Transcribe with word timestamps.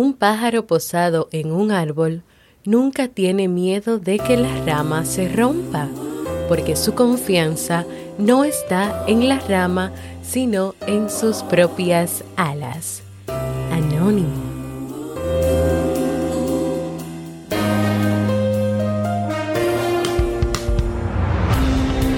Un 0.00 0.14
pájaro 0.14 0.66
posado 0.66 1.28
en 1.30 1.52
un 1.52 1.70
árbol 1.70 2.22
nunca 2.64 3.08
tiene 3.08 3.48
miedo 3.48 3.98
de 3.98 4.18
que 4.18 4.38
la 4.38 4.64
rama 4.64 5.04
se 5.04 5.28
rompa, 5.28 5.90
porque 6.48 6.74
su 6.74 6.94
confianza 6.94 7.84
no 8.16 8.44
está 8.44 9.04
en 9.06 9.28
la 9.28 9.40
rama, 9.40 9.92
sino 10.22 10.74
en 10.86 11.10
sus 11.10 11.42
propias 11.42 12.24
alas. 12.36 13.02
Anónimo. 13.70 14.42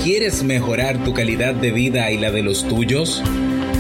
¿Quieres 0.04 0.44
mejorar 0.44 1.02
tu 1.02 1.14
calidad 1.14 1.54
de 1.54 1.72
vida 1.72 2.12
y 2.12 2.18
la 2.18 2.30
de 2.30 2.44
los 2.44 2.62
tuyos? 2.62 3.24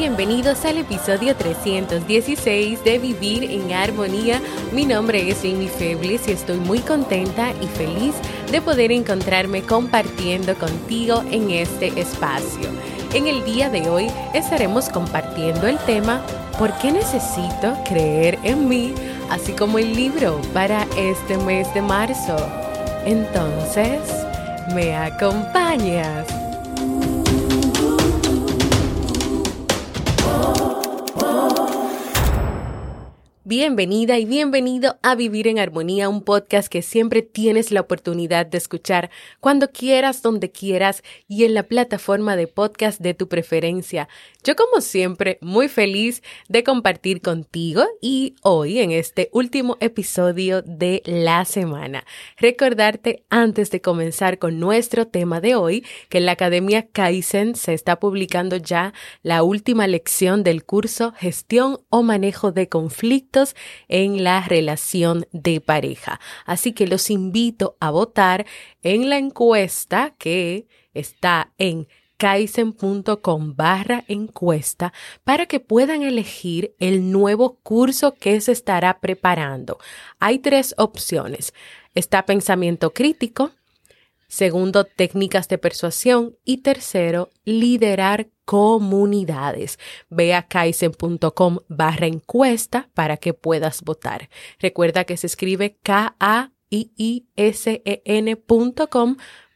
Bienvenidos 0.00 0.64
al 0.64 0.78
episodio 0.78 1.36
316 1.36 2.82
de 2.84 2.98
Vivir 2.98 3.44
en 3.44 3.70
Armonía. 3.74 4.40
Mi 4.72 4.86
nombre 4.86 5.28
es 5.28 5.42
Jamie 5.42 5.68
Febles 5.68 6.26
y 6.26 6.30
estoy 6.30 6.56
muy 6.56 6.78
contenta 6.78 7.52
y 7.60 7.66
feliz 7.66 8.14
de 8.50 8.62
poder 8.62 8.92
encontrarme 8.92 9.60
compartiendo 9.60 10.54
contigo 10.54 11.22
en 11.30 11.50
este 11.50 11.88
espacio. 12.00 12.70
En 13.12 13.26
el 13.26 13.44
día 13.44 13.68
de 13.68 13.90
hoy 13.90 14.06
estaremos 14.32 14.88
compartiendo 14.88 15.66
el 15.66 15.76
tema 15.80 16.22
¿Por 16.58 16.72
qué 16.78 16.92
necesito 16.92 17.76
creer 17.86 18.38
en 18.42 18.70
mí? 18.70 18.94
Así 19.28 19.52
como 19.52 19.78
el 19.78 19.94
libro 19.94 20.40
para 20.54 20.86
este 20.96 21.36
mes 21.36 21.72
de 21.74 21.82
marzo. 21.82 22.36
Entonces, 23.04 24.00
¿me 24.74 24.96
acompañas? 24.96 26.39
Bienvenida 33.50 34.16
y 34.16 34.26
bienvenido 34.26 35.00
a 35.02 35.16
Vivir 35.16 35.48
en 35.48 35.58
Armonía, 35.58 36.08
un 36.08 36.22
podcast 36.22 36.68
que 36.68 36.82
siempre 36.82 37.20
tienes 37.20 37.72
la 37.72 37.80
oportunidad 37.80 38.46
de 38.46 38.58
escuchar 38.58 39.10
cuando 39.40 39.72
quieras, 39.72 40.22
donde 40.22 40.52
quieras 40.52 41.02
y 41.26 41.42
en 41.42 41.54
la 41.54 41.64
plataforma 41.64 42.36
de 42.36 42.46
podcast 42.46 43.00
de 43.00 43.12
tu 43.12 43.26
preferencia. 43.26 44.08
Yo 44.44 44.54
como 44.54 44.80
siempre 44.80 45.38
muy 45.40 45.66
feliz 45.66 46.22
de 46.48 46.62
compartir 46.62 47.22
contigo 47.22 47.82
y 48.00 48.36
hoy 48.42 48.78
en 48.78 48.92
este 48.92 49.28
último 49.32 49.76
episodio 49.80 50.62
de 50.62 51.02
la 51.04 51.44
semana. 51.44 52.04
Recordarte 52.36 53.24
antes 53.30 53.72
de 53.72 53.80
comenzar 53.80 54.38
con 54.38 54.60
nuestro 54.60 55.08
tema 55.08 55.40
de 55.40 55.56
hoy 55.56 55.84
que 56.08 56.18
en 56.18 56.26
la 56.26 56.32
Academia 56.32 56.86
Kaizen 56.86 57.56
se 57.56 57.74
está 57.74 57.98
publicando 57.98 58.56
ya 58.56 58.94
la 59.24 59.42
última 59.42 59.88
lección 59.88 60.44
del 60.44 60.64
curso 60.64 61.14
Gestión 61.16 61.80
o 61.88 62.04
Manejo 62.04 62.52
de 62.52 62.68
Conflictos 62.68 63.39
en 63.88 64.24
la 64.24 64.40
relación 64.42 65.26
de 65.32 65.60
pareja. 65.60 66.20
Así 66.46 66.72
que 66.72 66.86
los 66.86 67.10
invito 67.10 67.76
a 67.80 67.90
votar 67.90 68.46
en 68.82 69.08
la 69.08 69.18
encuesta 69.18 70.14
que 70.18 70.66
está 70.94 71.52
en 71.58 71.88
kaizen.com 72.16 73.56
barra 73.56 74.04
encuesta 74.06 74.92
para 75.24 75.46
que 75.46 75.58
puedan 75.58 76.02
elegir 76.02 76.74
el 76.78 77.10
nuevo 77.10 77.58
curso 77.62 78.14
que 78.14 78.40
se 78.42 78.52
estará 78.52 79.00
preparando. 79.00 79.78
Hay 80.18 80.38
tres 80.38 80.74
opciones. 80.76 81.54
Está 81.94 82.26
pensamiento 82.26 82.92
crítico, 82.92 83.52
Segundo, 84.30 84.84
técnicas 84.84 85.48
de 85.48 85.58
persuasión. 85.58 86.36
Y 86.44 86.58
tercero, 86.58 87.30
liderar 87.44 88.28
comunidades. 88.50 89.78
Ve 90.10 90.34
a 90.34 90.42
kaizen.com 90.42 91.58
barra 91.68 92.08
encuesta 92.08 92.90
para 92.94 93.16
que 93.16 93.32
puedas 93.32 93.80
votar. 93.80 94.28
Recuerda 94.58 95.04
que 95.04 95.16
se 95.16 95.28
escribe 95.28 95.78
K-A-I-I-S-E-N.com 95.84 96.50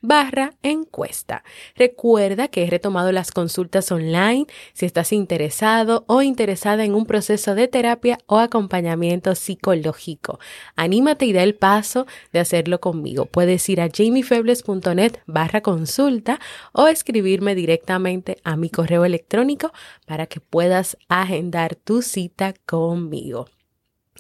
barra 0.05 0.53
encuesta. 0.63 1.43
Recuerda 1.77 2.49
que 2.49 2.65
he 2.65 2.71
retomado 2.71 3.11
las 3.11 3.33
consultas 3.33 3.91
online 3.91 4.47
si 4.75 4.85
estás 4.85 5.13
interesado 5.13 6.05
o 6.07 6.21
interesada 6.21 6.85
en 6.85 6.95
un 6.95 7.07
proceso 7.07 7.55
de 7.55 7.69
terapia 7.69 8.19
o 8.27 8.39
acompañamiento 8.39 9.35
psicológico. 9.35 10.39
Anímate 10.77 11.25
y 11.25 11.33
da 11.33 11.43
el 11.43 11.55
paso 11.55 12.07
de 12.33 12.41
hacerlo 12.41 12.81
conmigo. 12.81 13.25
Puedes 13.25 13.67
ir 13.71 13.81
a 13.81 13.89
jamiefebles.net 13.89 15.21
barra 15.27 15.63
consulta 15.63 16.39
o 16.73 16.87
escribirme 16.87 17.55
directamente 17.55 18.37
a 18.45 18.57
mi 18.57 18.69
correo 18.69 19.07
electrónico 19.07 19.73
para 20.07 20.27
que 20.27 20.41
puedas 20.41 20.99
agendar 21.09 21.77
tu 21.77 22.03
cita 22.03 22.53
conmigo. 22.67 23.47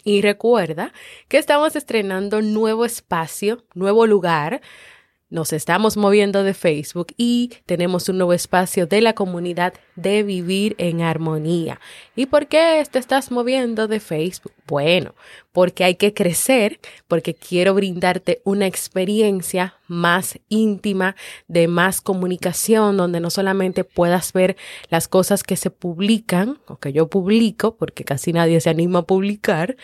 Y 0.02 0.22
recuerda 0.22 0.92
que 1.28 1.38
estamos 1.38 1.76
estrenando 1.76 2.42
nuevo 2.42 2.84
espacio, 2.84 3.64
nuevo 3.74 4.06
lugar 4.06 4.60
nos 5.30 5.52
estamos 5.52 5.96
moviendo 5.96 6.44
de 6.44 6.54
Facebook 6.54 7.08
y 7.16 7.50
tenemos 7.66 8.08
un 8.08 8.18
nuevo 8.18 8.32
espacio 8.32 8.86
de 8.86 9.00
la 9.00 9.14
comunidad 9.14 9.74
de 9.96 10.22
vivir 10.22 10.74
en 10.78 11.02
armonía. 11.02 11.80
¿Y 12.14 12.26
por 12.26 12.46
qué 12.46 12.84
te 12.90 12.98
estás 12.98 13.30
moviendo 13.30 13.88
de 13.88 14.00
Facebook? 14.00 14.52
Bueno, 14.66 15.14
porque 15.52 15.84
hay 15.84 15.96
que 15.96 16.14
crecer, 16.14 16.80
porque 17.08 17.34
quiero 17.34 17.74
brindarte 17.74 18.40
una 18.44 18.66
experiencia 18.66 19.74
más 19.88 20.38
íntima, 20.48 21.16
de 21.48 21.68
más 21.68 22.00
comunicación, 22.00 22.96
donde 22.96 23.20
no 23.20 23.30
solamente 23.30 23.84
puedas 23.84 24.32
ver 24.32 24.56
las 24.88 25.08
cosas 25.08 25.42
que 25.42 25.56
se 25.56 25.70
publican 25.70 26.58
o 26.66 26.76
que 26.78 26.92
yo 26.92 27.08
publico, 27.08 27.76
porque 27.76 28.04
casi 28.04 28.32
nadie 28.32 28.60
se 28.60 28.70
anima 28.70 29.00
a 29.00 29.02
publicar, 29.02 29.76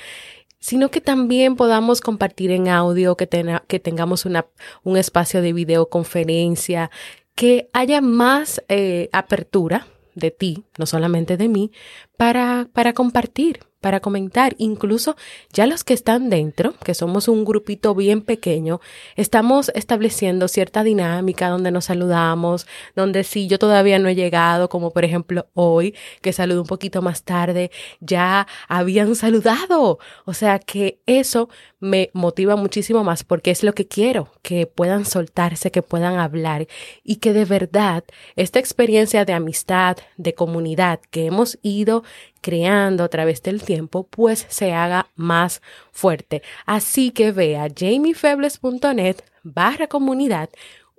sino 0.60 0.90
que 0.90 1.00
también 1.00 1.56
podamos 1.56 2.00
compartir 2.00 2.50
en 2.50 2.68
audio, 2.68 3.16
que, 3.16 3.28
que 3.66 3.80
tengamos 3.80 4.26
una, 4.26 4.46
un 4.84 4.96
espacio 4.96 5.42
de 5.42 5.52
videoconferencia, 5.52 6.90
que 7.34 7.70
haya 7.72 8.00
más 8.00 8.62
eh, 8.68 9.08
apertura 9.12 9.86
de 10.14 10.30
ti, 10.30 10.64
no 10.78 10.86
solamente 10.86 11.36
de 11.36 11.48
mí, 11.48 11.72
para, 12.16 12.68
para 12.72 12.92
compartir, 12.92 13.60
para 13.80 14.00
comentar. 14.00 14.54
Incluso 14.58 15.16
ya 15.52 15.66
los 15.66 15.84
que 15.84 15.94
están 15.94 16.30
dentro, 16.30 16.74
que 16.84 16.94
somos 16.94 17.28
un 17.28 17.44
grupito 17.44 17.94
bien 17.94 18.22
pequeño, 18.22 18.80
estamos 19.16 19.70
estableciendo 19.74 20.48
cierta 20.48 20.84
dinámica 20.84 21.48
donde 21.48 21.70
nos 21.70 21.86
saludamos, 21.86 22.66
donde 22.94 23.24
si 23.24 23.48
yo 23.48 23.58
todavía 23.58 23.98
no 23.98 24.08
he 24.08 24.14
llegado, 24.14 24.68
como 24.68 24.90
por 24.90 25.04
ejemplo 25.04 25.46
hoy, 25.54 25.94
que 26.20 26.32
saludo 26.32 26.62
un 26.62 26.66
poquito 26.66 27.02
más 27.02 27.22
tarde, 27.24 27.70
ya 28.00 28.46
habían 28.68 29.14
saludado. 29.14 29.98
O 30.24 30.34
sea 30.34 30.58
que 30.58 31.00
eso 31.06 31.48
me 31.80 32.10
motiva 32.12 32.56
muchísimo 32.56 33.02
más 33.02 33.24
porque 33.24 33.50
es 33.50 33.62
lo 33.62 33.72
que 33.72 33.88
quiero, 33.88 34.30
que 34.42 34.66
puedan 34.66 35.04
soltarse, 35.04 35.70
que 35.70 35.82
puedan 35.82 36.18
hablar 36.18 36.66
y 37.02 37.16
que 37.16 37.32
de 37.32 37.46
verdad 37.46 38.04
esta 38.36 38.58
experiencia 38.58 39.24
de 39.24 39.32
amistad, 39.32 39.96
de 40.16 40.34
comunidad 40.34 41.00
que 41.10 41.26
hemos 41.26 41.58
ido 41.62 42.04
creando 42.40 43.04
a 43.04 43.08
través 43.08 43.42
del 43.42 43.62
tiempo, 43.62 44.06
pues 44.08 44.46
se 44.48 44.72
haga 44.72 45.08
más 45.14 45.62
fuerte. 45.92 46.42
Así 46.66 47.10
que 47.10 47.32
vea 47.32 47.68
jamiefebles.net 47.74 49.16
barra 49.42 49.86
comunidad 49.86 50.50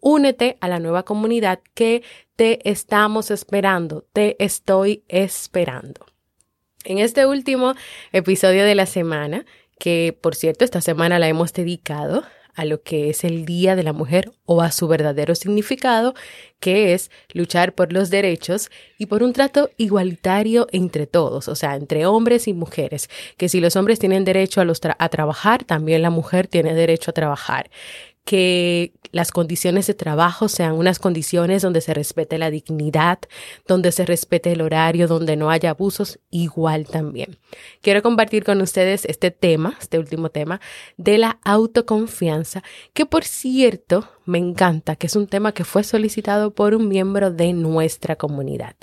únete 0.02 0.58
a 0.60 0.68
la 0.68 0.80
nueva 0.80 1.04
comunidad 1.04 1.60
que 1.74 2.04
te 2.36 2.70
estamos 2.70 3.32
esperando, 3.32 4.06
te 4.12 4.44
estoy 4.44 5.04
esperando. 5.08 6.06
En 6.84 6.98
este 6.98 7.26
último 7.28 7.76
episodio 8.12 8.66
de 8.66 8.76
la 8.76 8.88
semana, 8.88 9.46
que 9.78 10.18
por 10.20 10.36
cierto 10.36 10.66
esta 10.66 10.82
semana 10.82 11.20
la 11.20 11.28
hemos 11.28 11.54
dedicado 11.54 12.24
a 12.56 12.66
lo 12.66 12.82
que 12.82 13.10
es 13.10 13.24
el 13.24 13.46
Día 13.46 13.76
de 13.76 13.84
la 13.84 13.94
Mujer 13.94 14.32
o 14.46 14.62
a 14.62 14.72
su 14.72 14.88
verdadero 14.88 15.36
significado, 15.36 16.14
que 16.60 16.94
es 16.94 17.10
luchar 17.34 17.74
por 17.74 17.92
los 17.92 18.10
derechos 18.10 18.70
y 18.98 19.08
por 19.08 19.24
un 19.24 19.34
trato 19.34 19.70
igualitario 19.78 20.68
entre 20.72 21.08
todos, 21.08 21.48
o 21.48 21.56
sea, 21.56 21.76
entre 21.76 22.06
hombres 22.06 22.48
y 22.48 22.54
mujeres, 22.54 23.10
que 23.38 23.50
si 23.50 23.60
los 23.60 23.76
hombres 23.76 24.00
tienen 24.00 24.26
derecho 24.26 24.62
a, 24.62 24.66
los 24.66 24.80
a 24.84 25.10
trabajar, 25.10 25.64
también 25.64 26.02
la 26.02 26.10
mujer 26.10 26.48
tiene 26.48 26.74
derecho 26.74 27.12
a 27.12 27.14
trabajar 27.14 27.70
que 28.26 28.94
las 29.12 29.32
condiciones 29.32 29.88
de 29.88 29.94
trabajo 29.94 30.48
sean 30.48 30.74
unas 30.74 31.00
condiciones 31.00 31.62
donde 31.62 31.82
se 31.82 31.94
respete 31.94 32.38
la 32.38 32.50
dignidad, 32.50 33.20
donde 33.68 33.92
se 33.92 34.06
respete 34.06 34.52
el 34.52 34.62
horario, 34.62 35.08
donde 35.08 35.36
no 35.36 35.50
haya 35.50 35.72
abusos, 35.72 36.20
igual 36.30 36.86
también. 36.86 37.38
Quiero 37.82 38.02
compartir 38.02 38.44
con 38.44 38.62
ustedes 38.62 39.06
este 39.06 39.32
tema, 39.32 39.76
este 39.82 40.00
último 40.00 40.30
tema, 40.30 40.62
de 40.98 41.18
la 41.18 41.40
autoconfianza, 41.44 42.64
que 42.94 43.06
por 43.06 43.24
cierto 43.24 44.08
me 44.26 44.38
encanta, 44.38 44.96
que 44.96 45.08
es 45.08 45.16
un 45.16 45.28
tema 45.28 45.52
que 45.52 45.66
fue 45.66 45.84
solicitado 45.84 46.54
por 46.54 46.74
un 46.74 46.88
miembro 46.88 47.32
de 47.32 47.54
nuestra 47.54 48.16
comunidad. 48.16 48.76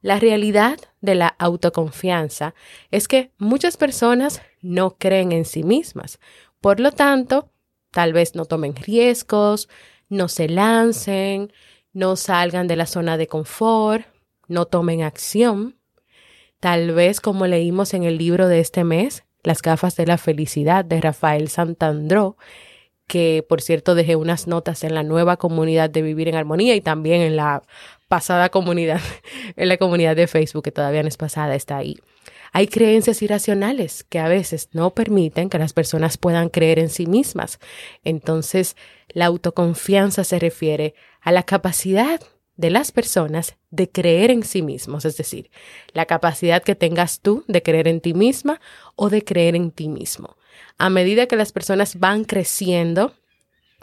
La 0.00 0.18
realidad 0.18 0.78
de 1.00 1.14
la 1.14 1.28
autoconfianza 1.28 2.54
es 2.90 3.06
que 3.06 3.30
muchas 3.38 3.76
personas 3.76 4.42
no 4.60 4.96
creen 4.96 5.30
en 5.30 5.44
sí 5.44 5.62
mismas. 5.62 6.18
Por 6.60 6.80
lo 6.80 6.90
tanto, 6.90 7.51
Tal 7.92 8.12
vez 8.12 8.34
no 8.34 8.46
tomen 8.46 8.74
riesgos, 8.74 9.68
no 10.08 10.28
se 10.28 10.48
lancen, 10.48 11.52
no 11.92 12.16
salgan 12.16 12.66
de 12.66 12.76
la 12.76 12.86
zona 12.86 13.16
de 13.16 13.26
confort, 13.26 14.06
no 14.48 14.66
tomen 14.66 15.02
acción. 15.02 15.76
Tal 16.58 16.92
vez 16.92 17.20
como 17.20 17.46
leímos 17.46 17.94
en 17.94 18.02
el 18.02 18.18
libro 18.18 18.48
de 18.48 18.60
este 18.60 18.84
mes, 18.84 19.24
Las 19.44 19.60
gafas 19.60 19.96
de 19.96 20.06
la 20.06 20.18
felicidad 20.18 20.84
de 20.84 21.00
Rafael 21.00 21.48
Santandró, 21.48 22.36
que 23.08 23.44
por 23.46 23.60
cierto 23.60 23.96
dejé 23.96 24.14
unas 24.14 24.46
notas 24.46 24.84
en 24.84 24.94
la 24.94 25.02
nueva 25.02 25.36
comunidad 25.36 25.90
de 25.90 26.00
Vivir 26.02 26.28
en 26.28 26.36
Armonía 26.36 26.76
y 26.76 26.80
también 26.80 27.22
en 27.22 27.36
la 27.36 27.62
pasada 28.06 28.50
comunidad, 28.50 29.00
en 29.56 29.68
la 29.68 29.78
comunidad 29.78 30.14
de 30.14 30.28
Facebook, 30.28 30.62
que 30.62 30.72
todavía 30.72 31.02
no 31.02 31.08
es 31.08 31.16
pasada, 31.16 31.56
está 31.56 31.76
ahí. 31.76 31.98
Hay 32.54 32.68
creencias 32.68 33.22
irracionales 33.22 34.04
que 34.04 34.18
a 34.18 34.28
veces 34.28 34.68
no 34.72 34.90
permiten 34.90 35.48
que 35.48 35.58
las 35.58 35.72
personas 35.72 36.18
puedan 36.18 36.50
creer 36.50 36.78
en 36.78 36.90
sí 36.90 37.06
mismas. 37.06 37.58
Entonces, 38.04 38.76
la 39.08 39.26
autoconfianza 39.26 40.22
se 40.22 40.38
refiere 40.38 40.94
a 41.22 41.32
la 41.32 41.44
capacidad 41.44 42.20
de 42.56 42.70
las 42.70 42.92
personas 42.92 43.56
de 43.70 43.90
creer 43.90 44.30
en 44.30 44.42
sí 44.42 44.60
mismos, 44.60 45.06
es 45.06 45.16
decir, 45.16 45.50
la 45.94 46.04
capacidad 46.04 46.62
que 46.62 46.74
tengas 46.74 47.20
tú 47.20 47.42
de 47.48 47.62
creer 47.62 47.88
en 47.88 48.02
ti 48.02 48.12
misma 48.12 48.60
o 48.96 49.08
de 49.08 49.24
creer 49.24 49.56
en 49.56 49.70
ti 49.70 49.88
mismo. 49.88 50.36
A 50.76 50.90
medida 50.90 51.26
que 51.26 51.36
las 51.36 51.52
personas 51.52 51.98
van 51.98 52.24
creciendo, 52.24 53.14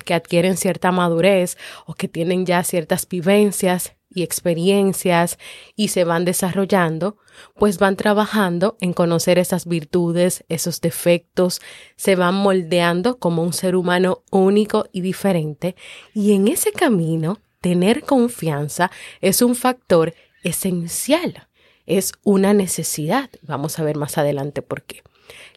que 0.06 0.13
adquieren 0.13 0.57
cierta 0.57 0.92
madurez 0.92 1.57
o 1.88 1.95
que 1.95 2.07
tienen 2.07 2.45
ya 2.45 2.63
ciertas 2.63 3.07
vivencias, 3.07 3.95
y 4.10 4.24
experiencias 4.24 5.38
y 5.76 5.90
se 5.90 6.04
van 6.04 6.26
desarrollando, 6.26 7.18
pues 7.56 7.78
van 7.78 7.96
trabajando 7.96 8.78
en 8.82 8.94
conocer 8.94 9.38
esas 9.40 9.66
virtudes, 9.66 10.44
esos 10.50 10.82
defectos, 10.82 11.62
se 11.96 12.16
van 12.16 12.36
moldeando 12.36 13.20
como 13.20 13.44
un 13.44 13.54
ser 13.54 13.76
humano 13.76 14.24
único 14.32 14.86
y 14.92 15.02
diferente 15.02 15.76
y 16.14 16.34
en 16.34 16.48
ese 16.48 16.72
camino 16.72 17.40
tener 17.62 18.04
confianza 18.04 18.92
es 19.22 19.42
un 19.42 19.56
factor 19.56 20.14
esencial, 20.44 21.48
es 21.86 22.14
una 22.24 22.54
necesidad. 22.54 23.30
Vamos 23.42 23.80
a 23.80 23.84
ver 23.84 23.98
más 23.98 24.18
adelante 24.18 24.62
por 24.62 24.84
qué. 24.84 25.04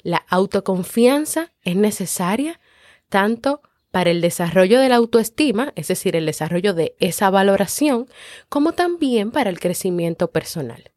La 0.02 0.24
autoconfianza 0.28 1.52
es 1.62 1.76
necesaria 1.76 2.60
tanto 3.08 3.62
para 3.92 4.10
el 4.10 4.20
desarrollo 4.22 4.80
de 4.80 4.88
la 4.88 4.96
autoestima, 4.96 5.72
es 5.76 5.88
decir, 5.88 6.16
el 6.16 6.26
desarrollo 6.26 6.74
de 6.74 6.96
esa 6.98 7.30
valoración, 7.30 8.08
como 8.48 8.72
también 8.72 9.30
para 9.30 9.50
el 9.50 9.60
crecimiento 9.60 10.32
personal. 10.32 10.90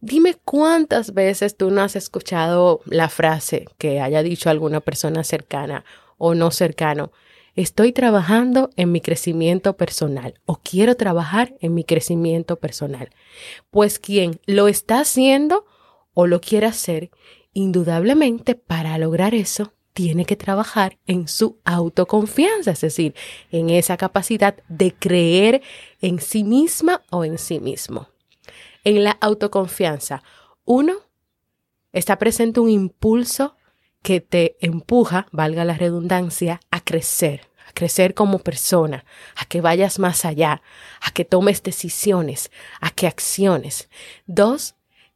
Dime 0.00 0.36
cuántas 0.44 1.12
veces 1.12 1.56
tú 1.56 1.70
no 1.70 1.82
has 1.82 1.96
escuchado 1.96 2.80
la 2.86 3.08
frase 3.08 3.66
que 3.78 4.00
haya 4.00 4.22
dicho 4.22 4.48
alguna 4.48 4.80
persona 4.80 5.24
cercana 5.24 5.84
o 6.16 6.34
no 6.34 6.52
cercano, 6.52 7.12
estoy 7.56 7.92
trabajando 7.92 8.70
en 8.76 8.92
mi 8.92 9.00
crecimiento 9.00 9.76
personal 9.76 10.40
o 10.46 10.60
quiero 10.62 10.96
trabajar 10.96 11.56
en 11.60 11.74
mi 11.74 11.82
crecimiento 11.82 12.56
personal. 12.56 13.10
Pues 13.70 13.98
quien 13.98 14.40
lo 14.46 14.68
está 14.68 15.00
haciendo 15.00 15.66
o 16.14 16.28
lo 16.28 16.40
quiere 16.40 16.66
hacer, 16.66 17.10
indudablemente 17.52 18.54
para 18.54 18.96
lograr 18.98 19.34
eso 19.34 19.73
tiene 19.94 20.26
que 20.26 20.36
trabajar 20.36 20.98
en 21.06 21.28
su 21.28 21.58
autoconfianza, 21.64 22.72
es 22.72 22.80
decir, 22.80 23.14
en 23.50 23.70
esa 23.70 23.96
capacidad 23.96 24.56
de 24.68 24.92
creer 24.92 25.62
en 26.02 26.20
sí 26.20 26.44
misma 26.44 27.02
o 27.10 27.24
en 27.24 27.38
sí 27.38 27.60
mismo. 27.60 28.08
En 28.82 29.04
la 29.04 29.12
autoconfianza, 29.12 30.22
uno, 30.64 30.94
está 31.92 32.18
presente 32.18 32.60
un 32.60 32.70
impulso 32.70 33.56
que 34.02 34.20
te 34.20 34.56
empuja, 34.60 35.28
valga 35.30 35.64
la 35.64 35.74
redundancia, 35.74 36.60
a 36.70 36.80
crecer, 36.80 37.48
a 37.66 37.72
crecer 37.72 38.14
como 38.14 38.40
persona, 38.40 39.04
a 39.36 39.44
que 39.46 39.60
vayas 39.60 40.00
más 40.00 40.24
allá, 40.24 40.60
a 41.00 41.12
que 41.12 41.24
tomes 41.24 41.62
decisiones, 41.62 42.50
a 42.80 42.90
que 42.90 43.06
acciones. 43.06 43.88
Dos, 44.26 44.74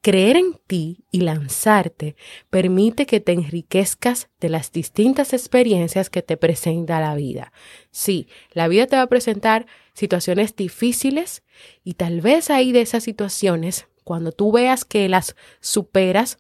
Creer 0.09 0.39
en 0.39 0.55
ti 0.67 1.05
y 1.11 1.21
lanzarte 1.21 2.17
permite 2.49 3.05
que 3.05 3.21
te 3.21 3.33
enriquezcas 3.33 4.31
de 4.41 4.49
las 4.49 4.73
distintas 4.73 5.35
experiencias 5.35 6.09
que 6.09 6.23
te 6.23 6.39
presenta 6.39 6.99
la 6.99 7.15
vida. 7.15 7.53
Sí, 7.91 8.27
la 8.53 8.69
vida 8.69 8.87
te 8.87 8.97
va 8.97 9.03
a 9.03 9.09
presentar 9.09 9.67
situaciones 9.93 10.57
difíciles 10.57 11.43
y 11.85 11.93
tal 11.93 12.23
vez 12.23 12.49
ahí 12.49 12.73
de 12.73 12.81
esas 12.81 13.05
situaciones, 13.05 13.87
cuando 14.03 14.33
tú 14.33 14.51
veas 14.51 14.87
que 14.87 15.11
las 15.11 15.37
superas, 15.61 16.39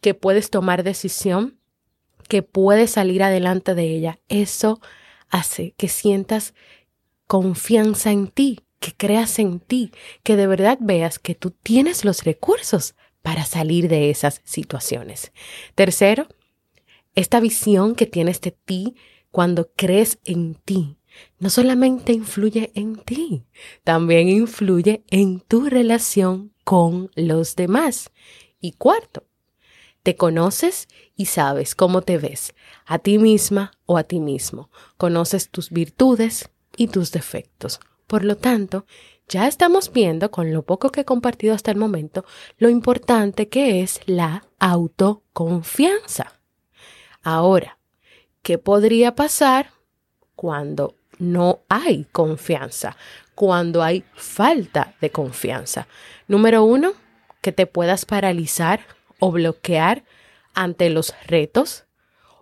que 0.00 0.14
puedes 0.14 0.48
tomar 0.48 0.82
decisión, 0.82 1.58
que 2.28 2.42
puedes 2.42 2.92
salir 2.92 3.22
adelante 3.22 3.74
de 3.74 3.94
ella, 3.94 4.20
eso 4.30 4.80
hace 5.28 5.74
que 5.76 5.88
sientas 5.88 6.54
confianza 7.26 8.10
en 8.10 8.28
ti, 8.28 8.60
que 8.80 8.92
creas 8.96 9.38
en 9.38 9.60
ti, 9.60 9.92
que 10.24 10.36
de 10.36 10.46
verdad 10.46 10.78
veas 10.80 11.18
que 11.18 11.34
tú 11.34 11.50
tienes 11.50 12.04
los 12.04 12.24
recursos 12.24 12.94
para 13.22 13.44
salir 13.44 13.88
de 13.88 14.10
esas 14.10 14.40
situaciones. 14.44 15.32
Tercero, 15.74 16.26
esta 17.14 17.40
visión 17.40 17.94
que 17.94 18.06
tienes 18.06 18.40
de 18.40 18.52
ti 18.52 18.96
cuando 19.30 19.70
crees 19.76 20.18
en 20.24 20.54
ti, 20.54 20.96
no 21.38 21.50
solamente 21.50 22.12
influye 22.12 22.72
en 22.74 22.96
ti, 22.96 23.44
también 23.84 24.28
influye 24.28 25.04
en 25.08 25.40
tu 25.40 25.66
relación 25.66 26.52
con 26.64 27.10
los 27.14 27.56
demás. 27.56 28.10
Y 28.60 28.72
cuarto, 28.72 29.24
te 30.02 30.16
conoces 30.16 30.88
y 31.14 31.26
sabes 31.26 31.74
cómo 31.74 32.02
te 32.02 32.16
ves, 32.16 32.54
a 32.86 32.98
ti 32.98 33.18
misma 33.18 33.72
o 33.86 33.98
a 33.98 34.04
ti 34.04 34.20
mismo. 34.20 34.70
Conoces 34.96 35.50
tus 35.50 35.70
virtudes 35.70 36.48
y 36.76 36.88
tus 36.88 37.12
defectos. 37.12 37.80
Por 38.10 38.24
lo 38.24 38.36
tanto, 38.36 38.86
ya 39.28 39.46
estamos 39.46 39.92
viendo 39.92 40.32
con 40.32 40.52
lo 40.52 40.62
poco 40.62 40.90
que 40.90 41.02
he 41.02 41.04
compartido 41.04 41.54
hasta 41.54 41.70
el 41.70 41.76
momento 41.76 42.24
lo 42.58 42.68
importante 42.68 43.48
que 43.48 43.82
es 43.82 44.00
la 44.04 44.48
autoconfianza. 44.58 46.32
Ahora, 47.22 47.78
¿qué 48.42 48.58
podría 48.58 49.14
pasar 49.14 49.70
cuando 50.34 50.96
no 51.20 51.60
hay 51.68 52.08
confianza? 52.10 52.96
Cuando 53.36 53.80
hay 53.84 54.02
falta 54.14 54.96
de 55.00 55.10
confianza. 55.10 55.86
Número 56.26 56.64
uno, 56.64 56.94
que 57.40 57.52
te 57.52 57.68
puedas 57.68 58.06
paralizar 58.06 58.80
o 59.20 59.30
bloquear 59.30 60.02
ante 60.52 60.90
los 60.90 61.14
retos 61.28 61.84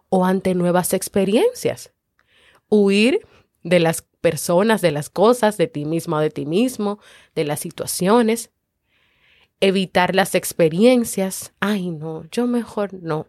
o 0.08 0.24
ante 0.24 0.54
nuevas 0.54 0.94
experiencias. 0.94 1.92
Huir 2.70 3.20
de 3.62 3.80
las 3.80 4.02
personas, 4.20 4.80
de 4.80 4.92
las 4.92 5.10
cosas, 5.10 5.56
de 5.56 5.66
ti 5.66 5.84
mismo 5.84 6.16
o 6.16 6.20
de 6.20 6.30
ti 6.30 6.46
mismo, 6.46 6.98
de 7.34 7.44
las 7.44 7.60
situaciones. 7.60 8.50
Evitar 9.60 10.14
las 10.14 10.34
experiencias. 10.34 11.52
Ay, 11.60 11.90
no, 11.90 12.24
yo 12.30 12.46
mejor 12.46 12.94
no. 12.94 13.26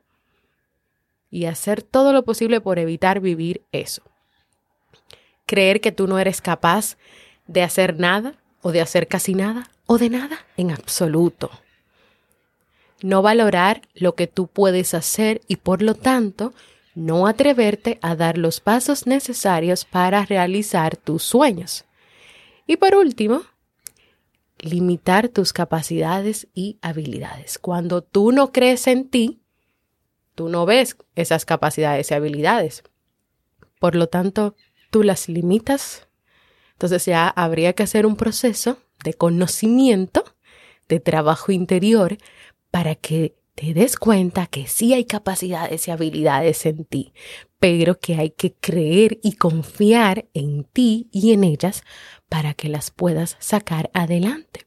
Y 1.32 1.46
hacer 1.46 1.82
todo 1.84 2.14
lo 2.14 2.24
posible 2.24 2.62
por 2.62 2.80
evitar 2.80 3.20
vivir 3.20 3.64
eso. 3.72 4.04
Creer 5.46 5.82
que 5.82 5.92
tú 5.92 6.08
no 6.08 6.20
eres 6.20 6.42
capaz 6.42 6.98
de 7.48 7.64
hacer 7.64 8.00
nada 8.00 8.36
o 8.62 8.72
de 8.72 8.82
hacer 8.82 9.08
casi 9.08 9.34
nada 9.34 9.70
o 9.86 9.98
de 9.98 10.10
nada 10.10 10.46
en 10.58 10.72
absoluto. 10.72 11.50
No 13.02 13.22
valorar 13.22 13.82
lo 13.96 14.14
que 14.14 14.28
tú 14.28 14.48
puedes 14.48 14.94
hacer 14.94 15.42
y 15.48 15.56
por 15.56 15.82
lo 15.82 15.96
tanto 15.96 16.54
no 16.96 17.28
atreverte 17.28 18.00
a 18.02 18.16
dar 18.16 18.38
los 18.38 18.60
pasos 18.60 19.08
necesarios 19.08 19.86
para 19.86 20.26
realizar 20.26 20.98
tus 20.98 21.24
sueños. 21.24 21.86
Y 22.68 22.78
por 22.78 22.96
último, 22.96 23.44
limitar 24.60 25.30
tus 25.30 25.54
capacidades 25.54 26.48
y 26.54 26.78
habilidades. 26.82 27.58
Cuando 27.58 28.02
tú 28.02 28.32
no 28.32 28.52
crees 28.52 28.88
en 28.88 29.10
ti, 29.10 29.42
tú 30.36 30.50
no 30.50 30.66
ves 30.66 30.98
esas 31.16 31.46
capacidades 31.46 32.12
y 32.12 32.14
habilidades. 32.14 32.84
Por 33.80 33.96
lo 33.96 34.08
tanto, 34.08 34.56
tú 34.90 35.04
las 35.04 35.30
limitas. 35.30 36.08
Entonces 36.74 37.06
ya 37.06 37.28
habría 37.28 37.74
que 37.74 37.84
hacer 37.84 38.06
un 38.06 38.16
proceso 38.16 38.78
de 39.04 39.14
conocimiento, 39.14 40.24
de 40.88 41.00
trabajo 41.00 41.52
interior, 41.52 42.18
para 42.72 42.96
que 42.96 43.36
te 43.60 43.74
des 43.74 43.98
cuenta 43.98 44.48
que 44.48 44.68
sí 44.68 44.94
hay 44.94 45.04
capacidades 45.04 45.86
y 45.86 45.92
habilidades 45.92 46.66
en 46.66 46.86
ti, 46.86 47.12
pero 47.60 48.00
que 48.00 48.16
hay 48.16 48.30
que 48.30 48.54
creer 48.54 49.20
y 49.22 49.34
confiar 49.34 50.28
en 50.34 50.64
ti 50.64 51.10
y 51.12 51.34
en 51.34 51.44
ellas 51.44 51.84
para 52.30 52.54
que 52.54 52.70
las 52.70 52.90
puedas 52.90 53.36
sacar 53.40 53.92
adelante. 53.94 54.66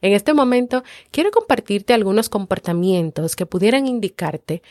En 0.00 0.14
este 0.14 0.32
momento 0.32 0.82
quiero 1.10 1.30
compartirte 1.30 1.92
algunos 1.92 2.30
comportamientos 2.30 3.36
que 3.36 3.44
pudieran 3.44 3.86
indicarte 3.86 4.62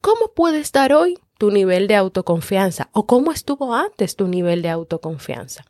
cómo 0.00 0.32
puede 0.34 0.60
estar 0.60 0.94
hoy 0.94 1.18
tu 1.36 1.50
nivel 1.50 1.88
de 1.88 1.96
autoconfianza 1.96 2.88
o 2.92 3.06
cómo 3.06 3.32
estuvo 3.32 3.74
antes 3.74 4.16
tu 4.16 4.28
nivel 4.28 4.62
de 4.62 4.70
autoconfianza. 4.70 5.66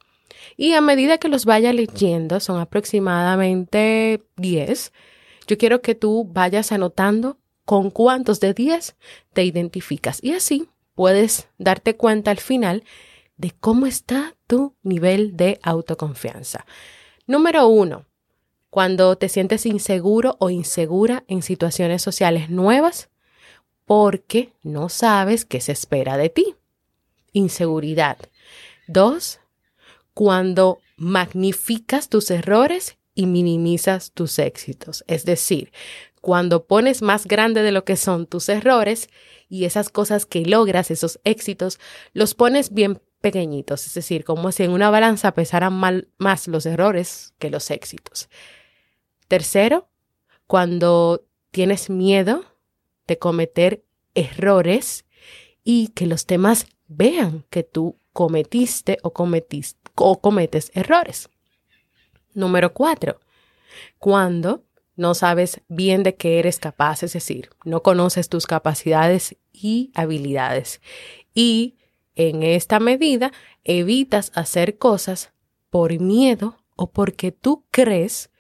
Y 0.57 0.75
a 0.75 0.81
medida 0.81 1.19
que 1.19 1.29
los 1.29 1.47
vaya 1.47 1.73
leyendo, 1.73 2.39
son 2.39 2.61
aproximadamente 2.61 4.23
10, 4.37 4.93
yo 5.47 5.59
quiero 5.59 5.83
que 5.83 5.95
tú 5.95 6.29
vayas 6.31 6.73
anotando 6.73 7.39
con 7.65 7.91
cuántos 7.91 8.41
de 8.41 8.55
10 8.55 8.97
te 9.33 9.45
identificas 9.45 10.23
y 10.23 10.33
así 10.33 10.69
puedes 10.95 11.49
darte 11.59 11.97
cuenta 11.97 12.31
al 12.31 12.39
final 12.39 12.85
de 13.37 13.51
cómo 13.51 13.87
está 13.87 14.35
tu 14.47 14.75
nivel 14.83 15.37
de 15.37 15.59
autoconfianza. 15.63 16.67
Número 17.27 17.67
uno, 17.67 18.05
cuando 18.71 19.17
te 19.17 19.29
sientes 19.29 19.67
inseguro 19.67 20.37
o 20.41 20.51
insegura 20.51 21.25
en 21.29 21.43
situaciones 21.43 22.03
sociales 22.03 22.51
nuevas 22.51 23.09
porque 23.87 24.53
no 24.63 24.89
sabes 24.89 25.45
qué 25.45 25.61
se 25.61 25.73
espera 25.73 26.17
de 26.17 26.29
ti. 26.29 26.55
Inseguridad. 27.33 28.19
Dos, 28.87 29.41
cuando 30.13 30.79
magnificas 30.97 32.09
tus 32.09 32.31
errores 32.31 32.97
y 33.15 33.27
minimizas 33.27 34.13
tus 34.13 34.39
éxitos. 34.39 35.05
Es 35.07 35.25
decir, 35.25 35.73
cuando 36.21 36.67
pones 36.67 37.03
más 37.03 37.27
grande 37.27 37.63
de 37.63 37.73
lo 37.73 37.85
que 37.85 37.97
son 37.97 38.27
tus 38.27 38.49
errores 38.49 39.09
y 39.49 39.65
esas 39.65 39.91
cosas 39.91 40.27
que 40.27 40.45
logras, 40.45 40.91
esos 40.91 41.21
éxitos, 41.25 41.79
los 42.13 42.35
pones 42.35 42.73
bien 42.73 43.01
pequeñitos, 43.21 43.87
es 43.87 43.95
decir, 43.95 44.25
como 44.25 44.53
si 44.53 44.65
en 44.65 44.71
una 44.71 44.91
balanza 44.91 45.33
pesaran 45.33 45.73
más 46.19 46.49
los 46.49 46.67
errores 46.67 47.35
que 47.39 47.51
los 47.51 47.71
éxitos. 47.71 48.29
Tercero, 49.29 49.89
cuando 50.47 51.25
tienes 51.51 51.89
miedo 51.89 52.45
de 53.07 53.19
cometer 53.19 53.85
errores 54.15 55.05
y 55.63 55.89
que 55.89 56.07
los 56.07 56.27
demás 56.27 56.67
vean 56.87 57.45
que 57.51 57.63
tú 57.63 57.99
cometiste 58.13 58.99
o, 59.03 59.13
cometiste, 59.13 59.91
o 59.95 60.21
cometes 60.21 60.71
errores. 60.75 61.31
Número 62.35 62.75
cuatro, 62.75 63.21
cuando 63.99 64.65
no 64.97 65.15
sabes 65.15 65.61
bien 65.69 66.03
de 66.03 66.17
qué 66.17 66.39
eres 66.39 66.59
capaz, 66.59 67.03
es 67.03 67.15
decir, 67.15 67.51
no 67.65 67.83
conoces 67.83 68.29
tus 68.29 68.47
capacidades 68.47 69.37
y 69.53 69.91
habilidades 69.95 70.81
y 71.35 71.77
en 72.17 72.43
esta 72.43 72.79
medida, 72.79 73.33
evitas 73.65 74.31
hacer 74.35 74.79
cosas 74.79 75.33
por 75.71 75.99
miedo 75.99 76.57
o 76.77 76.91
porque 76.91 77.33
tú 77.33 77.65
crees 77.71 78.31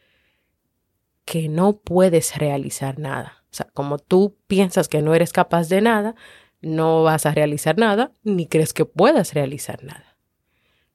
que 1.25 1.49
no 1.49 1.79
puedes 1.79 2.37
realizar 2.37 2.99
nada. 2.99 3.45
O 3.51 3.55
sea, 3.55 3.67
como 3.73 3.99
tú 3.99 4.37
piensas 4.47 4.89
que 4.89 5.03
no 5.03 5.15
eres 5.15 5.33
capaz 5.33 5.69
de 5.69 5.81
nada, 5.81 6.15
no 6.61 7.03
vas 7.03 7.27
a 7.27 7.33
realizar 7.33 7.79
nada, 7.79 8.13
ni 8.23 8.47
crees 8.47 8.73
que 8.73 8.85
puedas 8.85 9.35
realizar 9.35 9.83
nada. 9.83 10.17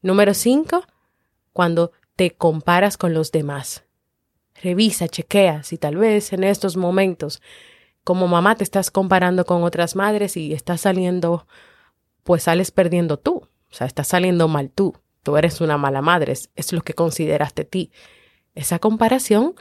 Número 0.01 0.33
cinco, 0.33 0.83
cuando 1.51 1.91
te 2.19 2.31
comparas 2.31 2.97
con 2.97 3.13
los 3.13 3.31
demás. 3.31 3.85
Revisa, 4.61 5.07
chequea 5.07 5.63
si 5.63 5.77
tal 5.77 5.95
vez 5.95 6.33
en 6.33 6.43
estos 6.43 6.75
momentos 6.75 7.41
como 8.03 8.27
mamá 8.27 8.55
te 8.55 8.65
estás 8.65 8.91
comparando 8.91 9.45
con 9.45 9.63
otras 9.63 9.95
madres 9.95 10.35
y 10.35 10.51
estás 10.51 10.81
saliendo 10.81 11.47
pues 12.23 12.43
sales 12.43 12.71
perdiendo 12.71 13.15
tú. 13.15 13.35
O 13.35 13.73
sea, 13.73 13.87
estás 13.87 14.09
saliendo 14.09 14.49
mal 14.49 14.69
tú. 14.69 14.97
Tú 15.23 15.37
eres 15.37 15.61
una 15.61 15.77
mala 15.77 16.01
madre, 16.01 16.33
es, 16.33 16.73
lo 16.73 16.81
que 16.81 16.93
consideraste 16.93 17.63
ti. 17.63 17.89
Esa 18.53 18.79
comparación 18.79 19.55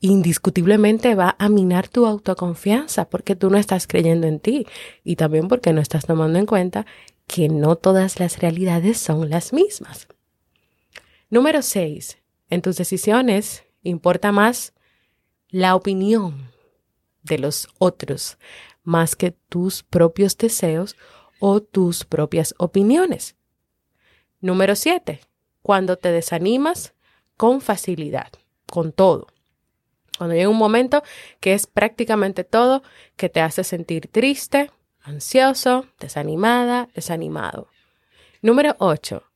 indiscutiblemente 0.00 1.16
va 1.16 1.34
a 1.40 1.48
minar 1.48 1.88
tu 1.88 2.06
autoconfianza 2.06 3.06
porque 3.10 3.34
tú 3.34 3.50
no 3.50 3.58
estás 3.58 3.88
creyendo 3.88 4.28
en 4.28 4.38
ti 4.38 4.68
y 5.02 5.16
también 5.16 5.48
porque 5.48 5.72
no 5.72 5.80
estás 5.80 6.06
tomando 6.06 6.38
en 6.38 6.46
cuenta 6.46 6.86
que 7.26 7.48
no 7.48 7.74
todas 7.74 8.20
las 8.20 8.38
realidades 8.38 8.98
son 8.98 9.30
las 9.30 9.52
mismas. 9.52 10.06
Número 11.34 11.62
6. 11.62 12.18
En 12.48 12.62
tus 12.62 12.76
decisiones 12.76 13.64
importa 13.82 14.30
más 14.30 14.72
la 15.48 15.74
opinión 15.74 16.52
de 17.24 17.40
los 17.40 17.66
otros 17.78 18.38
más 18.84 19.16
que 19.16 19.32
tus 19.32 19.82
propios 19.82 20.38
deseos 20.38 20.94
o 21.40 21.60
tus 21.60 22.04
propias 22.04 22.54
opiniones. 22.58 23.34
Número 24.40 24.76
7. 24.76 25.22
Cuando 25.60 25.96
te 25.96 26.12
desanimas 26.12 26.94
con 27.36 27.60
facilidad, 27.60 28.30
con 28.70 28.92
todo. 28.92 29.26
Cuando 30.16 30.36
llega 30.36 30.48
un 30.48 30.56
momento 30.56 31.02
que 31.40 31.54
es 31.54 31.66
prácticamente 31.66 32.44
todo 32.44 32.84
que 33.16 33.28
te 33.28 33.40
hace 33.40 33.64
sentir 33.64 34.06
triste, 34.06 34.70
ansioso, 35.00 35.88
desanimada, 35.98 36.90
desanimado. 36.94 37.66
Número 38.40 38.76
8. 38.78 39.33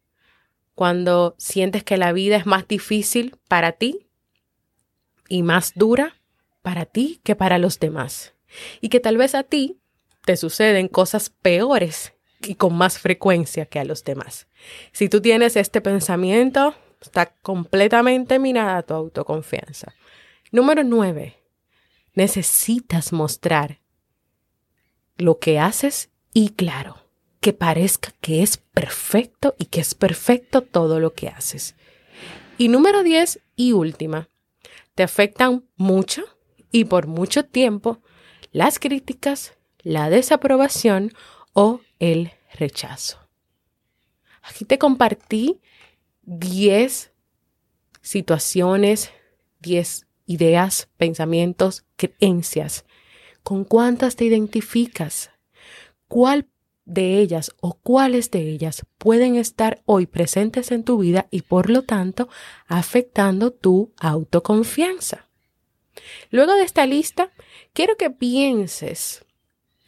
Cuando 0.78 1.34
sientes 1.38 1.82
que 1.82 1.96
la 1.96 2.12
vida 2.12 2.36
es 2.36 2.46
más 2.46 2.68
difícil 2.68 3.36
para 3.48 3.72
ti 3.72 4.06
y 5.28 5.42
más 5.42 5.72
dura 5.74 6.14
para 6.62 6.86
ti 6.86 7.20
que 7.24 7.34
para 7.34 7.58
los 7.58 7.80
demás. 7.80 8.34
Y 8.80 8.88
que 8.88 9.00
tal 9.00 9.16
vez 9.16 9.34
a 9.34 9.42
ti 9.42 9.80
te 10.24 10.36
suceden 10.36 10.86
cosas 10.86 11.30
peores 11.30 12.12
y 12.42 12.54
con 12.54 12.76
más 12.76 13.00
frecuencia 13.00 13.66
que 13.66 13.80
a 13.80 13.84
los 13.84 14.04
demás. 14.04 14.46
Si 14.92 15.08
tú 15.08 15.20
tienes 15.20 15.56
este 15.56 15.80
pensamiento, 15.80 16.76
está 17.00 17.26
completamente 17.42 18.38
minada 18.38 18.84
tu 18.84 18.94
autoconfianza. 18.94 19.92
Número 20.52 20.84
nueve, 20.84 21.42
necesitas 22.14 23.12
mostrar 23.12 23.80
lo 25.16 25.40
que 25.40 25.58
haces 25.58 26.10
y 26.32 26.50
claro, 26.50 27.07
que 27.40 27.52
parezca 27.52 28.12
que 28.20 28.42
es 28.42 28.56
perfecto 28.56 29.54
y 29.58 29.66
que 29.66 29.80
es 29.80 29.94
perfecto 29.94 30.62
todo 30.62 31.00
lo 31.00 31.14
que 31.14 31.28
haces. 31.28 31.76
Y 32.56 32.68
número 32.68 33.02
diez 33.02 33.40
y 33.54 33.72
última, 33.72 34.28
te 34.94 35.02
afectan 35.02 35.64
mucho 35.76 36.24
y 36.72 36.86
por 36.86 37.06
mucho 37.06 37.44
tiempo 37.44 38.02
las 38.50 38.78
críticas, 38.78 39.54
la 39.82 40.10
desaprobación 40.10 41.12
o 41.52 41.80
el 41.98 42.32
rechazo. 42.54 43.18
Aquí 44.42 44.64
te 44.64 44.78
compartí 44.78 45.60
10 46.22 47.12
situaciones, 48.00 49.10
10 49.60 50.06
ideas, 50.26 50.88
pensamientos, 50.96 51.84
creencias. 51.96 52.84
¿Con 53.42 53.64
cuántas 53.64 54.16
te 54.16 54.24
identificas? 54.24 55.30
¿Cuál 56.06 56.48
de 56.88 57.18
ellas 57.18 57.54
o 57.60 57.74
cuáles 57.74 58.30
de 58.30 58.40
ellas 58.40 58.84
pueden 58.98 59.36
estar 59.36 59.82
hoy 59.84 60.06
presentes 60.06 60.72
en 60.72 60.82
tu 60.82 60.98
vida 60.98 61.28
y 61.30 61.42
por 61.42 61.70
lo 61.70 61.82
tanto 61.82 62.28
afectando 62.66 63.52
tu 63.52 63.92
autoconfianza? 63.98 65.28
Luego 66.30 66.54
de 66.54 66.62
esta 66.62 66.86
lista, 66.86 67.30
quiero 67.72 67.96
que 67.96 68.10
pienses 68.10 69.24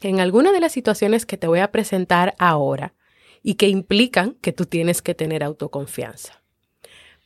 en 0.01 0.21
alguna 0.21 0.53
de 0.53 0.61
las 0.61 0.73
situaciones 0.73 1.27
que 1.27 1.37
te 1.37 1.47
voy 1.47 1.61
a 1.61 1.73
presentar 1.73 2.35
ahora 2.39 2.95
y 3.43 3.55
que 3.55 3.69
implican 3.69 4.35
que 4.41 4.53
tú 4.53 4.67
tienes 4.67 5.03
que 5.03 5.15
tener 5.15 5.43
autoconfianza. 5.43 6.43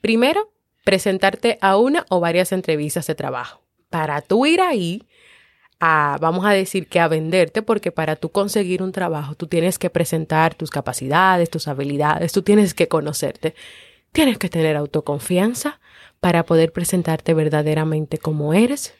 Primero, 0.00 0.52
presentarte 0.84 1.58
a 1.60 1.76
una 1.76 2.06
o 2.10 2.20
varias 2.20 2.52
entrevistas 2.52 3.06
de 3.06 3.14
trabajo. 3.14 3.62
Para 3.90 4.20
tú 4.20 4.46
ir 4.46 4.60
ahí, 4.60 5.02
vamos 6.20 6.44
a 6.46 6.50
decir 6.50 6.86
que 6.88 7.00
a 7.00 7.08
venderte, 7.08 7.62
porque 7.62 7.92
para 7.92 8.16
tú 8.16 8.30
conseguir 8.30 8.82
un 8.82 8.92
trabajo, 8.92 9.34
tú 9.34 9.46
tienes 9.46 9.78
que 9.78 9.90
presentar 9.90 10.54
tus 10.54 10.70
capacidades, 10.70 11.50
tus 11.50 11.68
habilidades, 11.68 12.32
tú 12.32 12.42
tienes 12.42 12.74
que 12.74 12.88
conocerte. 12.88 13.54
Tienes 14.12 14.38
que 14.38 14.48
tener 14.48 14.76
autoconfianza 14.76 15.80
para 16.20 16.44
poder 16.44 16.72
presentarte 16.72 17.34
verdaderamente 17.34 18.18
como 18.18 18.54
eres. 18.54 18.94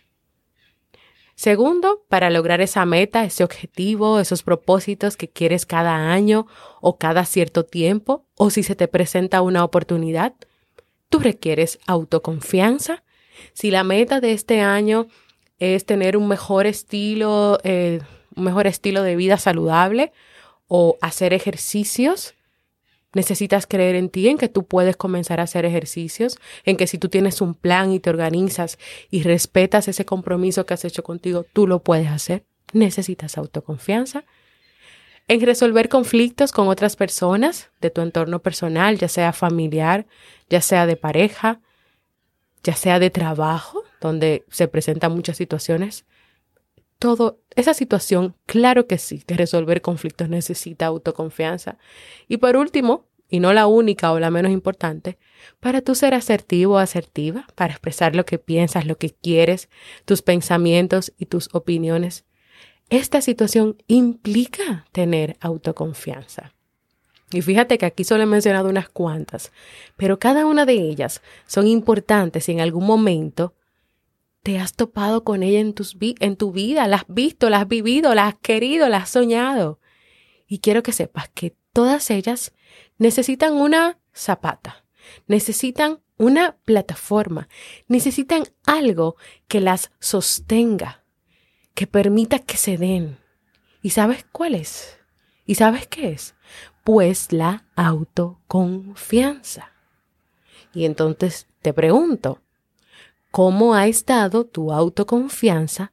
Segundo, 1.37 2.05
para 2.09 2.31
lograr 2.31 2.61
esa 2.61 2.85
meta, 2.85 3.25
ese 3.25 3.43
objetivo, 3.45 4.21
esos 4.21 4.43
propósitos 4.43 5.17
que 5.17 5.29
quieres 5.29 5.67
cada 5.67 6.13
año 6.13 6.47
o 6.81 6.99
cada 6.99 7.25
cierto 7.25 7.65
tiempo, 7.65 8.25
o 8.37 8.51
si 8.51 8.63
se 8.63 8.77
te 8.77 8.89
presenta 8.89 9.43
una 9.43 9.65
oportunidad, 9.65 10.35
tú 11.09 11.19
requieres 11.19 11.81
autoconfianza. 11.87 13.03
Si 13.53 13.71
la 13.71 13.83
meta 13.83 14.21
de 14.21 14.33
este 14.33 14.61
año 14.61 15.09
es 15.59 15.87
tener 15.87 16.17
un 16.17 16.29
mejor 16.29 16.67
estilo, 16.67 17.59
eh, 17.65 18.01
un 18.37 18.45
mejor 18.45 18.67
estilo 18.67 19.03
de 19.03 19.17
vida 19.17 19.39
saludable 19.39 20.13
o 20.67 20.97
hacer 21.01 21.33
ejercicios, 21.33 22.35
Necesitas 23.15 23.67
creer 23.67 23.95
en 23.95 24.11
ti, 24.11 24.29
en 24.29 24.39
que 24.39 24.49
tú 24.49 24.67
puedes 24.67 24.97
comenzar 24.97 25.41
a 25.41 25.45
hacer 25.45 25.65
ejercicios, 25.65 26.37
en 26.65 26.77
que 26.77 26.87
si 26.87 26.99
tú 26.99 27.09
tienes 27.09 27.41
un 27.41 27.55
plan 27.55 27.93
y 27.93 28.01
te 28.01 28.11
organizas 28.11 28.79
y 29.09 29.23
respetas 29.23 29.89
ese 29.89 30.05
compromiso 30.05 30.67
que 30.67 30.75
has 30.75 30.85
hecho 30.85 31.05
contigo, 31.05 31.47
tú 31.53 31.67
lo 31.67 31.79
puedes 31.79 32.09
hacer. 32.09 32.45
Necesitas 32.73 33.39
autoconfianza. 33.39 34.25
En 35.29 35.41
resolver 35.41 35.89
conflictos 35.89 36.51
con 36.53 36.69
otras 36.69 36.97
personas 36.97 37.71
de 37.81 37.91
tu 37.91 38.01
entorno 38.01 38.41
personal, 38.41 38.99
ya 38.99 39.09
sea 39.09 39.33
familiar, 39.33 40.07
ya 40.51 40.61
sea 40.61 40.87
de 40.87 40.97
pareja, 40.97 41.61
ya 42.65 42.75
sea 42.75 42.99
de 42.99 43.11
trabajo, 43.11 43.85
donde 44.01 44.45
se 44.51 44.67
presentan 44.67 45.13
muchas 45.13 45.37
situaciones. 45.37 46.07
Todo, 46.99 47.39
esa 47.55 47.75
situación, 47.75 48.35
claro 48.47 48.87
que 48.87 48.99
sí, 48.99 49.23
de 49.27 49.37
resolver 49.37 49.83
conflictos 49.83 50.29
necesita 50.31 50.87
autoconfianza. 50.87 51.77
Y 52.27 52.39
por 52.39 52.57
último, 52.57 53.07
y 53.29 53.41
no 53.41 53.53
la 53.53 53.67
única 53.67 54.13
o 54.13 54.19
la 54.19 54.31
menos 54.31 54.51
importante, 54.51 55.19
para 55.61 55.83
tú 55.83 55.95
ser 55.95 56.15
asertivo 56.15 56.75
o 56.75 56.79
asertiva, 56.79 57.47
para 57.55 57.73
expresar 57.73 58.17
lo 58.17 58.25
que 58.25 58.39
piensas, 58.39 58.87
lo 58.87 58.97
que 58.97 59.11
quieres, 59.11 59.69
tus 60.07 60.23
pensamientos 60.23 61.13
y 61.19 61.27
tus 61.27 61.51
opiniones. 61.53 62.25
Esta 62.89 63.21
situación 63.21 63.77
implica 63.87 64.87
tener 64.93 65.37
autoconfianza. 65.41 66.54
Y 67.33 67.43
fíjate 67.43 67.79
que 67.79 67.87
aquí 67.87 68.05
solo 68.05 68.23
he 68.23 68.27
mencionado 68.27 68.69
unas 68.69 68.89
cuantas, 68.89 69.51
pero 69.97 70.19
cada 70.19 70.47
una 70.47 70.67
de 70.67 70.75
ellas 70.75 71.23
son 71.47 71.67
importantes 71.67 72.49
y 72.49 72.53
en 72.53 72.61
algún 72.61 72.87
momento 72.87 73.55
te 74.43 74.59
has 74.59 74.75
topado 74.75 75.25
con 75.25 75.43
ella 75.43 75.59
en, 75.59 75.73
tus 75.73 75.97
en 76.01 76.37
tu 76.37 76.53
vida, 76.53 76.87
la 76.87 76.97
has 76.97 77.07
visto, 77.09 77.49
la 77.49 77.61
has 77.61 77.69
vivido, 77.69 78.15
la 78.15 78.29
has 78.29 78.35
querido, 78.37 78.89
la 78.89 78.99
has 78.99 79.11
soñado. 79.11 79.81
Y 80.47 80.59
quiero 80.59 80.83
que 80.83 80.93
sepas 80.93 81.31
que 81.31 81.57
todas 81.73 82.11
ellas 82.11 82.53
necesitan 82.99 83.55
una 83.55 83.99
zapata, 84.13 84.85
necesitan 85.27 86.01
una 86.19 86.59
plataforma, 86.65 87.49
necesitan 87.89 88.45
algo 88.67 89.17
que 89.49 89.61
las 89.61 89.91
sostenga, 89.99 91.05
que 91.75 91.87
permita 91.87 92.39
que 92.39 92.59
se 92.59 92.77
den. 92.77 93.19
¿Y 93.83 93.91
sabes 93.91 94.27
cuál 94.31 94.55
es? 94.55 94.99
¿Y 95.47 95.57
sabes 95.57 95.87
qué 95.87 96.11
es? 96.11 96.35
Pues 96.85 97.33
la 97.33 97.65
autoconfianza. 97.77 99.73
Y 100.75 100.85
entonces 100.85 101.47
te 101.63 101.73
pregunto, 101.73 102.43
¿cómo 103.31 103.75
ha 103.75 103.87
estado 103.87 104.45
tu 104.45 104.71
autoconfianza 104.71 105.93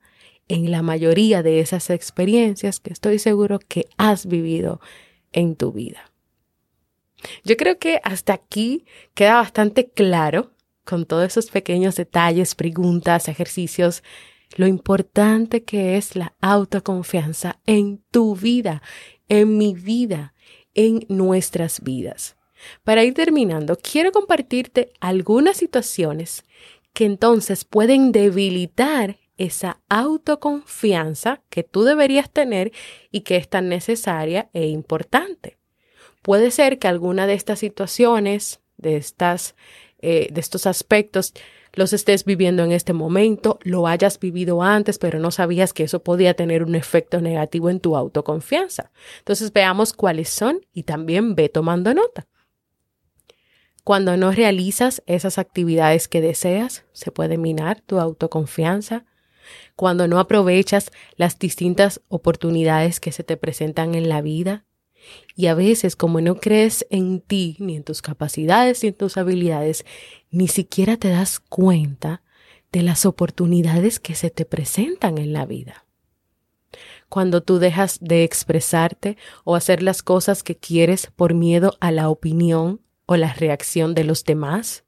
en 0.49 0.69
la 0.69 0.81
mayoría 0.81 1.43
de 1.43 1.61
esas 1.61 1.89
experiencias 1.89 2.81
que 2.81 2.91
estoy 2.91 3.19
seguro 3.19 3.59
que 3.59 3.87
has 3.97 4.25
vivido 4.25 4.81
en 5.31 5.55
tu 5.55 5.71
vida? 5.71 6.11
Yo 7.43 7.55
creo 7.55 7.77
que 7.77 8.01
hasta 8.03 8.33
aquí 8.33 8.85
queda 9.13 9.35
bastante 9.35 9.89
claro, 9.89 10.51
con 10.83 11.05
todos 11.05 11.25
esos 11.25 11.51
pequeños 11.51 11.95
detalles, 11.95 12.53
preguntas, 12.55 13.29
ejercicios, 13.29 14.03
lo 14.57 14.67
importante 14.67 15.63
que 15.63 15.95
es 15.95 16.15
la 16.15 16.33
autoconfianza 16.41 17.61
en 17.65 18.03
tu 18.11 18.35
vida, 18.35 18.81
en 19.29 19.57
mi 19.57 19.73
vida, 19.73 20.30
en 20.75 21.05
nuestras 21.09 21.81
vidas. 21.81 22.35
Para 22.83 23.03
ir 23.03 23.13
terminando, 23.13 23.77
quiero 23.77 24.11
compartirte 24.11 24.93
algunas 24.99 25.57
situaciones 25.57 26.43
que 26.93 27.05
entonces 27.05 27.65
pueden 27.65 28.11
debilitar 28.11 29.17
esa 29.37 29.79
autoconfianza 29.89 31.41
que 31.49 31.63
tú 31.63 31.83
deberías 31.83 32.29
tener 32.29 32.71
y 33.11 33.21
que 33.21 33.37
es 33.37 33.49
tan 33.49 33.69
necesaria 33.69 34.49
e 34.53 34.67
importante. 34.67 35.57
Puede 36.21 36.51
ser 36.51 36.77
que 36.77 36.87
alguna 36.87 37.25
de 37.25 37.33
estas 37.33 37.59
situaciones, 37.59 38.59
de, 38.77 38.97
estas, 38.97 39.55
eh, 39.99 40.27
de 40.31 40.41
estos 40.41 40.67
aspectos, 40.67 41.33
los 41.73 41.93
estés 41.93 42.25
viviendo 42.25 42.63
en 42.63 42.71
este 42.71 42.93
momento, 42.93 43.59
lo 43.63 43.87
hayas 43.87 44.19
vivido 44.19 44.61
antes, 44.61 44.97
pero 44.97 45.19
no 45.19 45.31
sabías 45.31 45.73
que 45.73 45.83
eso 45.83 46.03
podía 46.03 46.33
tener 46.33 46.63
un 46.63 46.75
efecto 46.75 47.21
negativo 47.21 47.69
en 47.69 47.79
tu 47.79 47.95
autoconfianza. 47.95 48.91
Entonces 49.19 49.53
veamos 49.53 49.93
cuáles 49.93 50.29
son 50.29 50.65
y 50.73 50.83
también 50.83 51.35
ve 51.35 51.49
tomando 51.49 51.93
nota. 51.93 52.27
Cuando 53.83 54.15
no 54.15 54.31
realizas 54.31 55.01
esas 55.07 55.37
actividades 55.37 56.07
que 56.07 56.21
deseas, 56.21 56.85
se 56.91 57.11
puede 57.11 57.37
minar 57.37 57.81
tu 57.81 57.99
autoconfianza. 57.99 59.05
Cuando 59.75 60.07
no 60.07 60.19
aprovechas 60.19 60.91
las 61.15 61.39
distintas 61.39 62.01
oportunidades 62.07 62.99
que 62.99 63.11
se 63.11 63.23
te 63.23 63.37
presentan 63.37 63.95
en 63.95 64.07
la 64.07 64.21
vida, 64.21 64.65
y 65.35 65.47
a 65.47 65.53
veces, 65.53 65.95
como 65.95 66.21
no 66.21 66.35
crees 66.35 66.85
en 66.89 67.21
ti, 67.21 67.55
ni 67.59 67.75
en 67.75 67.83
tus 67.83 68.01
capacidades, 68.01 68.83
ni 68.83 68.89
en 68.89 68.95
tus 68.95 69.17
habilidades, 69.17 69.85
ni 70.29 70.47
siquiera 70.47 70.97
te 70.97 71.09
das 71.09 71.39
cuenta 71.39 72.21
de 72.71 72.83
las 72.83 73.05
oportunidades 73.05 73.99
que 73.99 74.15
se 74.15 74.29
te 74.29 74.45
presentan 74.45 75.17
en 75.17 75.33
la 75.33 75.45
vida. 75.45 75.85
Cuando 77.09 77.41
tú 77.41 77.59
dejas 77.59 77.97
de 78.01 78.23
expresarte 78.23 79.17
o 79.43 79.55
hacer 79.55 79.83
las 79.83 80.03
cosas 80.03 80.43
que 80.43 80.55
quieres 80.55 81.07
por 81.15 81.33
miedo 81.33 81.75
a 81.81 81.91
la 81.91 82.09
opinión 82.09 82.81
o 83.05 83.17
la 83.17 83.33
reacción 83.33 83.93
de 83.93 84.05
los 84.05 84.23
demás. 84.23 84.85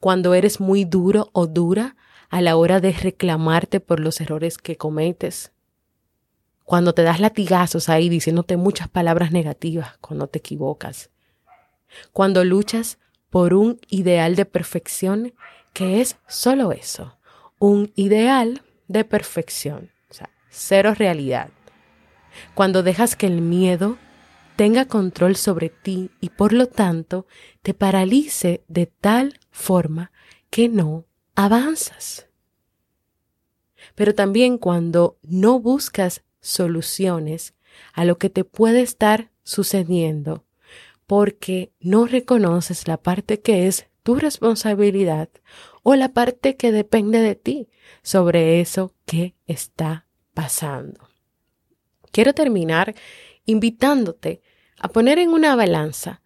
Cuando 0.00 0.34
eres 0.34 0.60
muy 0.60 0.84
duro 0.84 1.30
o 1.32 1.46
dura 1.46 1.96
a 2.28 2.42
la 2.42 2.56
hora 2.56 2.80
de 2.80 2.92
reclamarte 2.92 3.80
por 3.80 4.00
los 4.00 4.20
errores 4.20 4.58
que 4.58 4.76
cometes 4.76 5.52
cuando 6.66 6.92
te 6.92 7.04
das 7.04 7.20
latigazos 7.20 7.88
ahí 7.88 8.08
diciéndote 8.08 8.56
muchas 8.56 8.88
palabras 8.88 9.30
negativas 9.30 9.96
cuando 9.98 10.26
te 10.26 10.40
equivocas, 10.40 11.10
cuando 12.12 12.44
luchas 12.44 12.98
por 13.30 13.54
un 13.54 13.80
ideal 13.88 14.34
de 14.34 14.44
perfección 14.46 15.32
que 15.72 16.00
es 16.00 16.16
solo 16.26 16.72
eso, 16.72 17.18
un 17.60 17.92
ideal 17.94 18.62
de 18.88 19.04
perfección, 19.04 19.92
o 20.10 20.14
sea, 20.14 20.28
cero 20.50 20.92
realidad. 20.94 21.50
Cuando 22.54 22.82
dejas 22.82 23.14
que 23.14 23.28
el 23.28 23.42
miedo 23.42 23.96
tenga 24.56 24.86
control 24.86 25.36
sobre 25.36 25.68
ti 25.68 26.10
y 26.20 26.30
por 26.30 26.52
lo 26.52 26.66
tanto 26.66 27.26
te 27.62 27.74
paralice 27.74 28.64
de 28.66 28.86
tal 28.86 29.38
forma 29.52 30.10
que 30.50 30.68
no 30.68 31.04
avanzas. 31.36 32.26
Pero 33.94 34.14
también 34.14 34.58
cuando 34.58 35.18
no 35.22 35.60
buscas 35.60 36.22
soluciones 36.46 37.54
a 37.92 38.04
lo 38.04 38.18
que 38.18 38.30
te 38.30 38.44
puede 38.44 38.82
estar 38.82 39.30
sucediendo 39.42 40.44
porque 41.06 41.72
no 41.80 42.06
reconoces 42.06 42.88
la 42.88 42.96
parte 42.96 43.40
que 43.40 43.66
es 43.66 43.86
tu 44.02 44.16
responsabilidad 44.16 45.28
o 45.82 45.94
la 45.94 46.10
parte 46.12 46.56
que 46.56 46.72
depende 46.72 47.20
de 47.20 47.34
ti 47.34 47.68
sobre 48.02 48.60
eso 48.60 48.94
que 49.04 49.34
está 49.46 50.06
pasando. 50.34 51.08
Quiero 52.12 52.32
terminar 52.32 52.94
invitándote 53.44 54.42
a 54.78 54.88
poner 54.88 55.18
en 55.18 55.30
una 55.30 55.54
balanza 55.54 56.22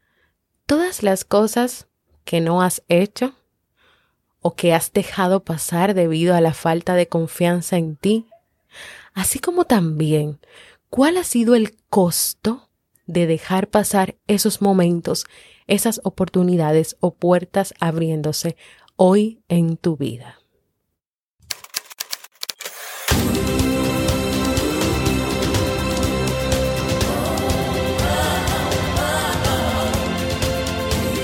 todas 0.66 1.02
las 1.02 1.24
cosas 1.24 1.88
que 2.24 2.40
no 2.40 2.62
has 2.62 2.83
hecho 2.88 3.35
o 4.40 4.54
que 4.54 4.72
has 4.72 4.92
dejado 4.92 5.44
pasar 5.44 5.94
debido 5.94 6.35
a 6.35 6.40
la 6.40 6.54
falta 6.54 6.94
de 6.94 7.09
confianza 7.09 7.76
en 7.76 7.96
ti 7.96 8.26
así 9.14 9.38
como 9.38 9.64
también 9.64 10.38
cuál 10.88 11.16
ha 11.16 11.24
sido 11.24 11.54
el 11.54 11.76
costo 11.88 12.68
de 13.06 13.26
dejar 13.26 13.68
pasar 13.68 14.16
esos 14.26 14.62
momentos, 14.62 15.26
esas 15.66 16.00
oportunidades 16.04 16.96
o 17.00 17.14
puertas 17.14 17.74
abriéndose 17.80 18.56
hoy 18.96 19.40
en 19.48 19.76
tu 19.76 19.96
vida. 19.96 20.40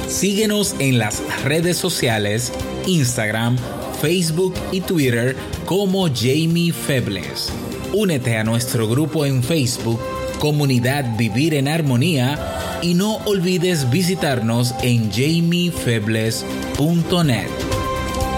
Síguenos 0.08 0.74
en 0.78 0.98
las 0.98 1.22
redes 1.44 1.76
sociales, 1.76 2.50
Instagram, 2.86 3.58
Facebook 4.00 4.54
y 4.72 4.80
Twitter 4.80 5.36
como 5.66 6.06
Jamie 6.08 6.72
Febles. 6.72 7.52
Únete 7.92 8.36
a 8.36 8.44
nuestro 8.44 8.88
grupo 8.88 9.24
en 9.24 9.42
Facebook, 9.42 10.00
Comunidad 10.38 11.16
Vivir 11.16 11.54
en 11.54 11.68
Armonía, 11.68 12.78
y 12.82 12.94
no 12.94 13.16
olvides 13.24 13.90
visitarnos 13.90 14.74
en 14.82 15.10
jamiefebles.net. 15.10 17.48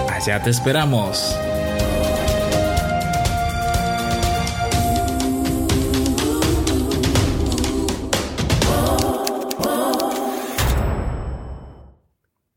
Allá 0.09 0.41
te 0.41 0.49
esperamos. 0.49 1.35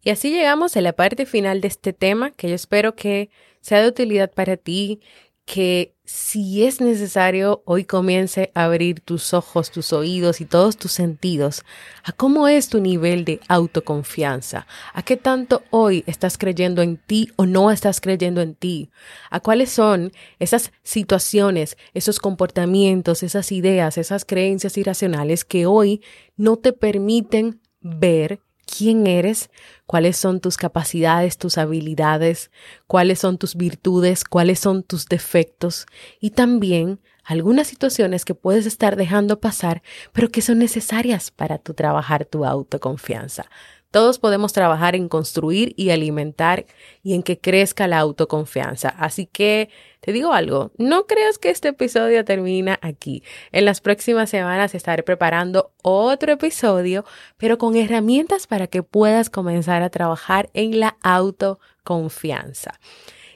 Y 0.05 0.11
así 0.11 0.31
llegamos 0.31 0.77
a 0.77 0.81
la 0.81 0.95
parte 0.95 1.27
final 1.27 1.61
de 1.61 1.69
este 1.69 1.93
tema 1.93 2.33
que 2.33 2.49
yo 2.49 2.57
espero 2.57 2.97
que 2.97 3.31
sea 3.61 3.81
de 3.81 3.89
utilidad 3.89 4.33
para 4.33 4.57
ti, 4.57 5.01
que 5.45 5.97
si 6.05 6.65
es 6.65 6.81
necesario, 6.81 7.63
hoy 7.65 7.85
comience 7.85 8.51
a 8.55 8.65
abrir 8.65 9.01
tus 9.01 9.33
ojos, 9.35 9.71
tus 9.71 9.93
oídos 9.93 10.41
y 10.41 10.45
todos 10.45 10.77
tus 10.77 10.93
sentidos 10.93 11.65
a 12.05 12.13
cómo 12.13 12.49
es 12.49 12.69
tu 12.69 12.81
nivel 12.81 13.25
de 13.25 13.41
autoconfianza, 13.49 14.67
a 14.93 15.03
qué 15.03 15.17
tanto 15.17 15.63
hoy 15.71 16.05
estás 16.07 16.39
creyendo 16.39 16.83
en 16.83 16.97
ti 16.97 17.31
o 17.37 17.47
no 17.47 17.71
estás 17.71 18.01
creyendo 18.01 18.41
en 18.41 18.55
ti, 18.55 18.91
a 19.31 19.41
cuáles 19.41 19.71
son 19.71 20.13
esas 20.39 20.73
situaciones, 20.83 21.77
esos 21.95 22.19
comportamientos, 22.19 23.23
esas 23.23 23.51
ideas, 23.53 23.99
esas 23.99 24.25
creencias 24.25 24.77
irracionales 24.77 25.45
que 25.45 25.67
hoy 25.67 26.03
no 26.37 26.57
te 26.57 26.73
permiten 26.73 27.61
ver 27.81 28.41
quién 28.77 29.07
eres, 29.07 29.51
cuáles 29.87 30.17
son 30.17 30.41
tus 30.41 30.57
capacidades, 30.57 31.37
tus 31.37 31.59
habilidades, 31.59 32.51
cuáles 32.87 33.19
son 33.19 33.37
tus 33.37 33.55
virtudes, 33.55 34.25
cuáles 34.25 34.59
son 34.59 34.83
tus 34.83 35.07
defectos 35.07 35.87
y 36.21 36.31
también 36.31 37.01
algunas 37.25 37.69
situaciones 37.69 38.25
que 38.25 38.35
puedes 38.35 38.67
estar 38.67 38.97
dejando 38.97 39.41
pasar, 39.41 39.83
pero 40.13 40.31
que 40.31 40.43
son 40.43 40.59
necesarias 40.59 41.31
para 41.31 41.59
tu 41.59 41.75
trabajar 41.75 42.25
tu 42.25 42.45
autoconfianza. 42.45 43.45
Todos 43.93 44.19
podemos 44.19 44.55
trabajar 44.55 44.97
en 44.97 45.09
construir 45.09 45.75
y 45.77 45.91
alimentar 45.91 46.65
y 47.03 47.15
en 47.15 47.23
que 47.23 47.39
crezca 47.39 47.87
la 47.87 47.99
autoconfianza. 47.99 48.89
Así 48.89 49.27
que 49.27 49.69
te 50.01 50.13
digo 50.13 50.33
algo, 50.33 50.73
no 50.79 51.07
creas 51.07 51.37
que 51.37 51.51
este 51.51 51.69
episodio 51.69 52.25
termina 52.25 52.79
aquí. 52.81 53.23
En 53.53 53.67
las 53.67 53.83
próximas 53.83 54.31
semanas 54.31 54.75
estaré 54.75 55.03
preparando 55.03 55.73
otro 55.83 56.33
episodio, 56.33 57.05
pero 57.37 57.59
con 57.59 57.77
herramientas 57.77 58.47
para 58.47 58.67
que 58.67 58.83
puedas 58.83 59.29
comenzar 59.29 59.83
a 59.83 59.91
trabajar 59.91 60.49
en 60.55 60.81
la 60.81 60.97
autoconfianza. 61.03 62.81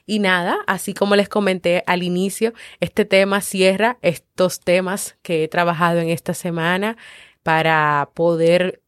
Y 0.07 0.21
nada, 0.21 0.61
así 0.67 0.95
como 0.95 1.17
les 1.17 1.29
comenté 1.29 1.85
al 1.87 2.03
inicio, 2.03 2.55
este 2.81 3.05
tema 3.05 3.43
cierra 3.43 3.99
estos 4.01 4.61
temas 4.61 5.19
que 5.21 5.45
he 5.45 5.49
trabajado 5.49 6.01
en 6.01 6.09
esta 6.09 6.33
semana 6.33 6.97
para 7.43 8.09
poder 8.15 8.81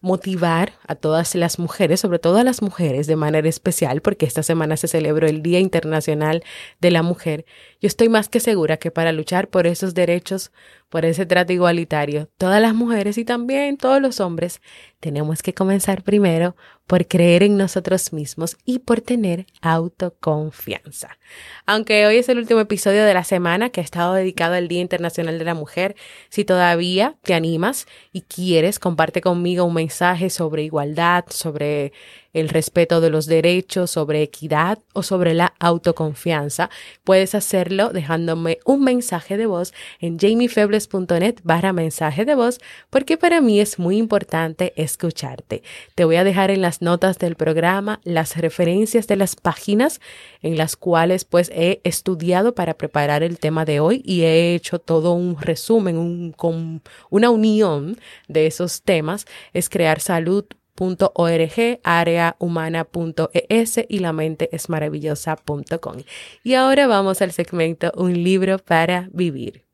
motivar 0.00 0.72
a 0.86 0.94
todas 0.94 1.34
las 1.34 1.58
mujeres, 1.58 2.00
sobre 2.00 2.18
todo 2.18 2.38
a 2.38 2.44
las 2.44 2.62
mujeres 2.62 3.06
de 3.06 3.16
manera 3.16 3.48
especial, 3.48 4.00
porque 4.00 4.26
esta 4.26 4.42
semana 4.42 4.76
se 4.76 4.88
celebró 4.88 5.26
el 5.26 5.42
Día 5.42 5.60
Internacional 5.60 6.42
de 6.80 6.90
la 6.90 7.02
Mujer, 7.02 7.44
yo 7.80 7.86
estoy 7.86 8.08
más 8.08 8.28
que 8.28 8.40
segura 8.40 8.76
que 8.76 8.90
para 8.90 9.12
luchar 9.12 9.48
por 9.48 9.66
esos 9.66 9.94
derechos, 9.94 10.50
por 10.88 11.04
ese 11.04 11.26
trato 11.26 11.52
igualitario, 11.52 12.28
todas 12.38 12.62
las 12.62 12.74
mujeres 12.74 13.18
y 13.18 13.24
también 13.24 13.76
todos 13.76 14.00
los 14.00 14.20
hombres, 14.20 14.62
tenemos 15.00 15.42
que 15.42 15.54
comenzar 15.54 16.02
primero 16.02 16.56
por 16.86 17.06
creer 17.06 17.42
en 17.42 17.56
nosotros 17.56 18.12
mismos 18.12 18.56
y 18.64 18.78
por 18.80 19.02
tener 19.02 19.46
autoconfianza. 19.60 21.18
Aunque 21.66 22.06
hoy 22.06 22.16
es 22.16 22.28
el 22.30 22.38
último 22.38 22.60
episodio 22.60 23.04
de 23.04 23.14
la 23.14 23.24
semana 23.24 23.68
que 23.68 23.80
ha 23.80 23.84
estado 23.84 24.14
dedicado 24.14 24.54
al 24.54 24.68
Día 24.68 24.80
Internacional 24.80 25.38
de 25.38 25.44
la 25.44 25.54
Mujer, 25.54 25.94
si 26.30 26.44
todavía 26.44 27.16
te 27.22 27.34
animas 27.34 27.86
y 28.12 28.22
quieres, 28.22 28.78
comparte 28.78 29.20
conmigo 29.20 29.64
un 29.64 29.74
mensaje 29.74 30.30
sobre 30.30 30.62
igualdad, 30.62 31.26
sobre 31.28 31.92
el 32.32 32.48
respeto 32.48 33.00
de 33.00 33.10
los 33.10 33.26
derechos, 33.26 33.90
sobre 33.90 34.22
equidad 34.22 34.78
o 34.92 35.02
sobre 35.02 35.34
la 35.34 35.54
autoconfianza, 35.58 36.70
puedes 37.04 37.34
hacerlo 37.34 37.90
dejándome 37.90 38.58
un 38.64 38.84
mensaje 38.84 39.36
de 39.36 39.46
voz 39.46 39.72
en 40.00 40.18
jamiefebles.net 40.18 41.36
barra 41.42 41.72
mensaje 41.72 42.24
de 42.24 42.34
voz, 42.34 42.60
porque 42.90 43.16
para 43.16 43.40
mí 43.40 43.60
es 43.60 43.78
muy 43.78 43.96
importante 43.96 44.72
escucharte. 44.76 45.62
Te 45.94 46.04
voy 46.04 46.16
a 46.16 46.24
dejar 46.24 46.50
en 46.50 46.60
las 46.60 46.82
notas 46.82 47.18
del 47.18 47.34
programa 47.34 48.00
las 48.04 48.36
referencias 48.36 49.06
de 49.06 49.16
las 49.16 49.36
páginas 49.36 50.00
en 50.42 50.56
las 50.56 50.76
cuales 50.76 51.24
pues 51.24 51.50
he 51.54 51.80
estudiado 51.84 52.54
para 52.54 52.74
preparar 52.74 53.22
el 53.22 53.38
tema 53.38 53.64
de 53.64 53.80
hoy 53.80 54.02
y 54.04 54.22
he 54.22 54.54
hecho 54.54 54.78
todo 54.78 55.12
un 55.12 55.40
resumen, 55.40 56.32
con 56.32 56.82
una 57.10 57.30
unión 57.30 57.98
de 58.28 58.46
esos 58.46 58.82
temas. 58.82 59.26
Es 59.52 59.68
crear 59.68 60.00
salud 60.00 60.44
.org, 60.78 61.80
areahumana.es 61.82 63.80
y 63.88 63.98
la 63.98 64.12
mente 64.12 64.48
es 64.52 64.68
maravillosa.com. 64.68 65.96
Y 66.44 66.54
ahora 66.54 66.86
vamos 66.86 67.20
al 67.22 67.32
segmento 67.32 67.92
Un 67.96 68.22
libro 68.22 68.58
para 68.58 69.08
vivir. 69.12 69.67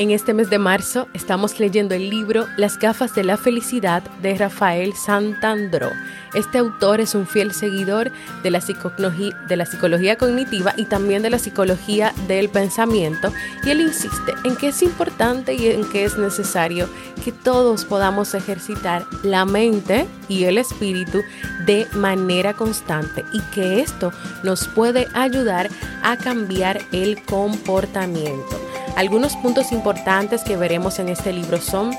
En 0.00 0.10
este 0.12 0.32
mes 0.32 0.48
de 0.48 0.58
marzo 0.58 1.08
estamos 1.12 1.60
leyendo 1.60 1.94
el 1.94 2.08
libro 2.08 2.46
Las 2.56 2.78
gafas 2.78 3.14
de 3.14 3.22
la 3.22 3.36
felicidad 3.36 4.02
de 4.22 4.34
Rafael 4.34 4.94
Santandró. 4.94 5.90
Este 6.32 6.56
autor 6.56 7.02
es 7.02 7.14
un 7.14 7.26
fiel 7.26 7.52
seguidor 7.52 8.10
de 8.42 8.50
la, 8.50 8.60
de 8.60 9.56
la 9.58 9.66
psicología 9.66 10.16
cognitiva 10.16 10.72
y 10.78 10.86
también 10.86 11.20
de 11.20 11.28
la 11.28 11.38
psicología 11.38 12.14
del 12.26 12.48
pensamiento 12.48 13.30
y 13.62 13.68
él 13.68 13.82
insiste 13.82 14.32
en 14.44 14.56
que 14.56 14.68
es 14.68 14.80
importante 14.80 15.52
y 15.52 15.66
en 15.66 15.84
que 15.84 16.06
es 16.06 16.16
necesario 16.16 16.88
que 17.22 17.30
todos 17.30 17.84
podamos 17.84 18.32
ejercitar 18.32 19.04
la 19.22 19.44
mente 19.44 20.06
y 20.28 20.44
el 20.44 20.56
espíritu 20.56 21.20
de 21.66 21.86
manera 21.92 22.54
constante 22.54 23.22
y 23.34 23.42
que 23.54 23.82
esto 23.82 24.14
nos 24.44 24.66
puede 24.66 25.08
ayudar 25.12 25.68
a 26.02 26.16
cambiar 26.16 26.80
el 26.90 27.22
comportamiento. 27.22 28.70
Algunos 28.96 29.36
puntos 29.36 29.72
importantes 29.72 30.42
que 30.42 30.56
veremos 30.56 30.98
en 30.98 31.08
este 31.08 31.32
libro 31.32 31.60
son 31.60 31.96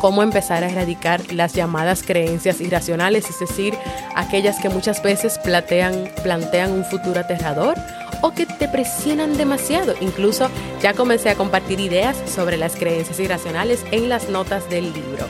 cómo 0.00 0.22
empezar 0.22 0.64
a 0.64 0.68
erradicar 0.70 1.32
las 1.32 1.54
llamadas 1.54 2.02
creencias 2.02 2.60
irracionales, 2.60 3.28
es 3.28 3.38
decir, 3.40 3.74
aquellas 4.14 4.58
que 4.60 4.68
muchas 4.68 5.02
veces 5.02 5.38
plantean, 5.38 6.72
un 6.72 6.84
futuro 6.84 7.20
aterrador 7.20 7.74
o 8.22 8.32
que 8.32 8.46
te 8.46 8.68
presionan 8.68 9.36
demasiado. 9.36 9.94
Incluso 10.00 10.50
ya 10.82 10.94
comencé 10.94 11.30
a 11.30 11.34
compartir 11.34 11.80
ideas 11.80 12.16
sobre 12.26 12.56
las 12.56 12.76
creencias 12.76 13.20
irracionales 13.20 13.84
en 13.90 14.08
las 14.08 14.28
notas 14.28 14.68
del 14.70 14.92
libro. 14.92 15.26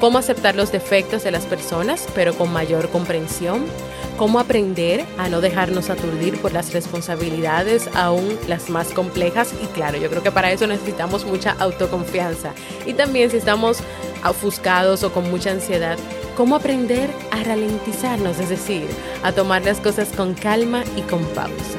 Cómo 0.00 0.18
aceptar 0.18 0.54
los 0.54 0.70
defectos 0.70 1.24
de 1.24 1.30
las 1.30 1.44
personas, 1.44 2.06
pero 2.14 2.34
con 2.34 2.52
mayor 2.52 2.88
comprensión 2.90 3.66
cómo 4.18 4.40
aprender 4.40 5.06
a 5.16 5.28
no 5.28 5.40
dejarnos 5.40 5.88
aturdir 5.88 6.38
por 6.42 6.52
las 6.52 6.74
responsabilidades, 6.74 7.88
aún 7.94 8.36
las 8.48 8.68
más 8.68 8.88
complejas. 8.88 9.54
Y 9.62 9.66
claro, 9.68 9.96
yo 9.96 10.10
creo 10.10 10.22
que 10.22 10.32
para 10.32 10.50
eso 10.50 10.66
necesitamos 10.66 11.24
mucha 11.24 11.52
autoconfianza. 11.52 12.52
Y 12.84 12.92
también 12.94 13.30
si 13.30 13.38
estamos 13.38 13.78
ofuscados 14.24 15.04
o 15.04 15.12
con 15.12 15.30
mucha 15.30 15.52
ansiedad, 15.52 15.96
cómo 16.36 16.56
aprender 16.56 17.08
a 17.30 17.42
ralentizarnos, 17.44 18.40
es 18.40 18.48
decir, 18.50 18.88
a 19.22 19.32
tomar 19.32 19.64
las 19.64 19.80
cosas 19.80 20.08
con 20.08 20.34
calma 20.34 20.82
y 20.96 21.02
con 21.02 21.24
pausa. 21.26 21.78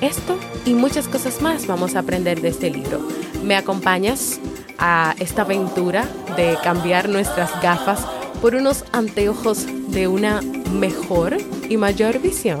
Esto 0.00 0.36
y 0.66 0.74
muchas 0.74 1.06
cosas 1.06 1.40
más 1.40 1.66
vamos 1.66 1.94
a 1.94 2.00
aprender 2.00 2.40
de 2.40 2.48
este 2.48 2.68
libro. 2.68 3.00
¿Me 3.44 3.56
acompañas 3.56 4.40
a 4.78 5.14
esta 5.18 5.42
aventura 5.42 6.06
de 6.36 6.56
cambiar 6.62 7.08
nuestras 7.08 7.50
gafas 7.62 8.06
por 8.40 8.54
unos 8.54 8.84
anteojos 8.92 9.66
de 9.88 10.08
una 10.08 10.40
mejor 10.72 11.36
y 11.68 11.76
mayor 11.76 12.18
visión. 12.20 12.58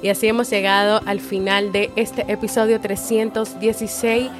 Y 0.00 0.10
así 0.10 0.26
hemos 0.26 0.48
llegado 0.48 1.02
al 1.04 1.20
final 1.20 1.70
de 1.70 1.90
este 1.96 2.30
episodio 2.32 2.80
316 2.80 4.30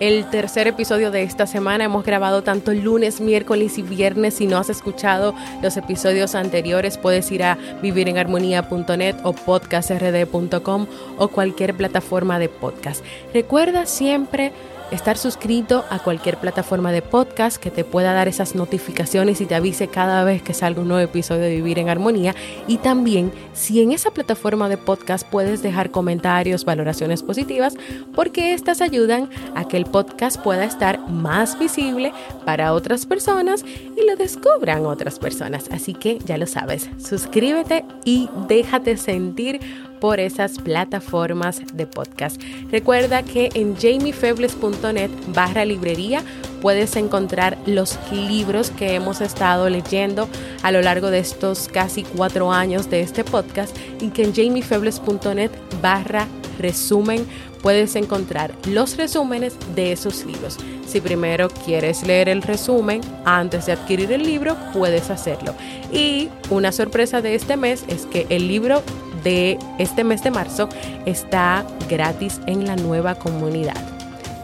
el 0.00 0.28
tercer 0.30 0.66
episodio 0.66 1.10
de 1.10 1.22
esta 1.22 1.46
semana. 1.46 1.84
Hemos 1.84 2.04
grabado 2.04 2.42
tanto 2.42 2.72
lunes, 2.72 3.20
miércoles 3.20 3.78
y 3.78 3.82
viernes. 3.82 4.34
Si 4.34 4.46
no 4.46 4.58
has 4.58 4.70
escuchado 4.70 5.34
los 5.62 5.76
episodios 5.76 6.34
anteriores, 6.34 6.98
puedes 6.98 7.30
ir 7.32 7.42
a 7.42 7.58
vivirenharmonía.net 7.82 9.16
o 9.22 9.32
podcastrd.com 9.32 10.86
o 11.18 11.28
cualquier 11.28 11.74
plataforma 11.74 12.38
de 12.38 12.48
podcast. 12.48 13.04
Recuerda 13.32 13.86
siempre 13.86 14.52
estar 14.90 15.18
suscrito 15.18 15.84
a 15.90 15.98
cualquier 15.98 16.38
plataforma 16.38 16.92
de 16.92 17.02
podcast 17.02 17.56
que 17.56 17.70
te 17.70 17.84
pueda 17.84 18.12
dar 18.12 18.28
esas 18.28 18.54
notificaciones 18.54 19.40
y 19.40 19.46
te 19.46 19.54
avise 19.54 19.88
cada 19.88 20.24
vez 20.24 20.42
que 20.42 20.54
salga 20.54 20.80
un 20.80 20.88
nuevo 20.88 21.02
episodio 21.02 21.42
de 21.42 21.56
Vivir 21.56 21.78
en 21.78 21.88
Armonía. 21.88 22.34
Y 22.66 22.78
también, 22.78 23.32
si 23.52 23.82
en 23.82 23.92
esa 23.92 24.10
plataforma 24.10 24.68
de 24.68 24.76
podcast 24.76 25.26
puedes 25.28 25.62
dejar 25.62 25.90
comentarios, 25.90 26.64
valoraciones 26.64 27.22
positivas, 27.22 27.74
porque 28.14 28.54
estas 28.54 28.80
ayudan 28.80 29.28
a 29.54 29.66
que 29.66 29.76
el 29.76 29.86
podcast 29.86 30.40
pueda 30.40 30.64
estar 30.64 31.00
más 31.08 31.58
visible 31.58 32.12
para 32.44 32.72
otras 32.72 33.06
personas 33.06 33.64
y 33.96 34.06
lo 34.06 34.16
descubran 34.16 34.86
otras 34.86 35.18
personas. 35.18 35.68
Así 35.70 35.94
que 35.94 36.18
ya 36.24 36.38
lo 36.38 36.46
sabes, 36.46 36.88
suscríbete 36.98 37.84
y 38.04 38.28
déjate 38.48 38.96
sentir 38.96 39.60
por 40.00 40.20
esas 40.20 40.58
plataformas 40.58 41.62
de 41.72 41.86
podcast. 41.86 42.40
Recuerda 42.70 43.22
que 43.22 43.48
en 43.54 43.76
jamiefebles.net 43.76 45.10
barra 45.28 45.64
librería 45.64 46.22
puedes 46.60 46.96
encontrar 46.96 47.56
los 47.66 47.98
libros 48.12 48.70
que 48.70 48.94
hemos 48.94 49.20
estado 49.20 49.68
leyendo 49.68 50.28
a 50.62 50.72
lo 50.72 50.82
largo 50.82 51.10
de 51.10 51.18
estos 51.18 51.68
casi 51.68 52.02
cuatro 52.02 52.52
años 52.52 52.90
de 52.90 53.00
este 53.00 53.24
podcast 53.24 53.76
y 54.00 54.08
que 54.08 54.24
en 54.24 54.34
jamiefebles.net 54.34 55.50
barra 55.80 56.26
resumen 56.58 57.26
puedes 57.66 57.96
encontrar 57.96 58.54
los 58.68 58.96
resúmenes 58.96 59.56
de 59.74 59.90
esos 59.90 60.24
libros. 60.24 60.56
Si 60.86 61.00
primero 61.00 61.48
quieres 61.48 62.06
leer 62.06 62.28
el 62.28 62.42
resumen 62.42 63.00
antes 63.24 63.66
de 63.66 63.72
adquirir 63.72 64.12
el 64.12 64.22
libro, 64.22 64.56
puedes 64.72 65.10
hacerlo. 65.10 65.52
Y 65.92 66.28
una 66.50 66.70
sorpresa 66.70 67.22
de 67.22 67.34
este 67.34 67.56
mes 67.56 67.84
es 67.88 68.06
que 68.06 68.24
el 68.28 68.46
libro 68.46 68.84
de 69.24 69.58
este 69.80 70.04
mes 70.04 70.22
de 70.22 70.30
marzo 70.30 70.68
está 71.06 71.66
gratis 71.90 72.40
en 72.46 72.68
la 72.68 72.76
nueva 72.76 73.16
comunidad. 73.16 73.84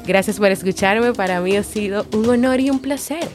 Gracias 0.05 0.39
por 0.39 0.49
escucharme, 0.49 1.13
para 1.13 1.41
mí 1.41 1.57
ha 1.57 1.63
sido 1.63 2.05
un 2.13 2.29
honor 2.29 2.59
y 2.59 2.71
un 2.71 2.81
placer. 2.81 3.29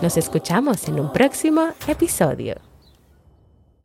Nos 0.00 0.16
escuchamos 0.16 0.88
en 0.88 0.98
un 0.98 1.12
próximo 1.12 1.74
episodio. 1.86 2.65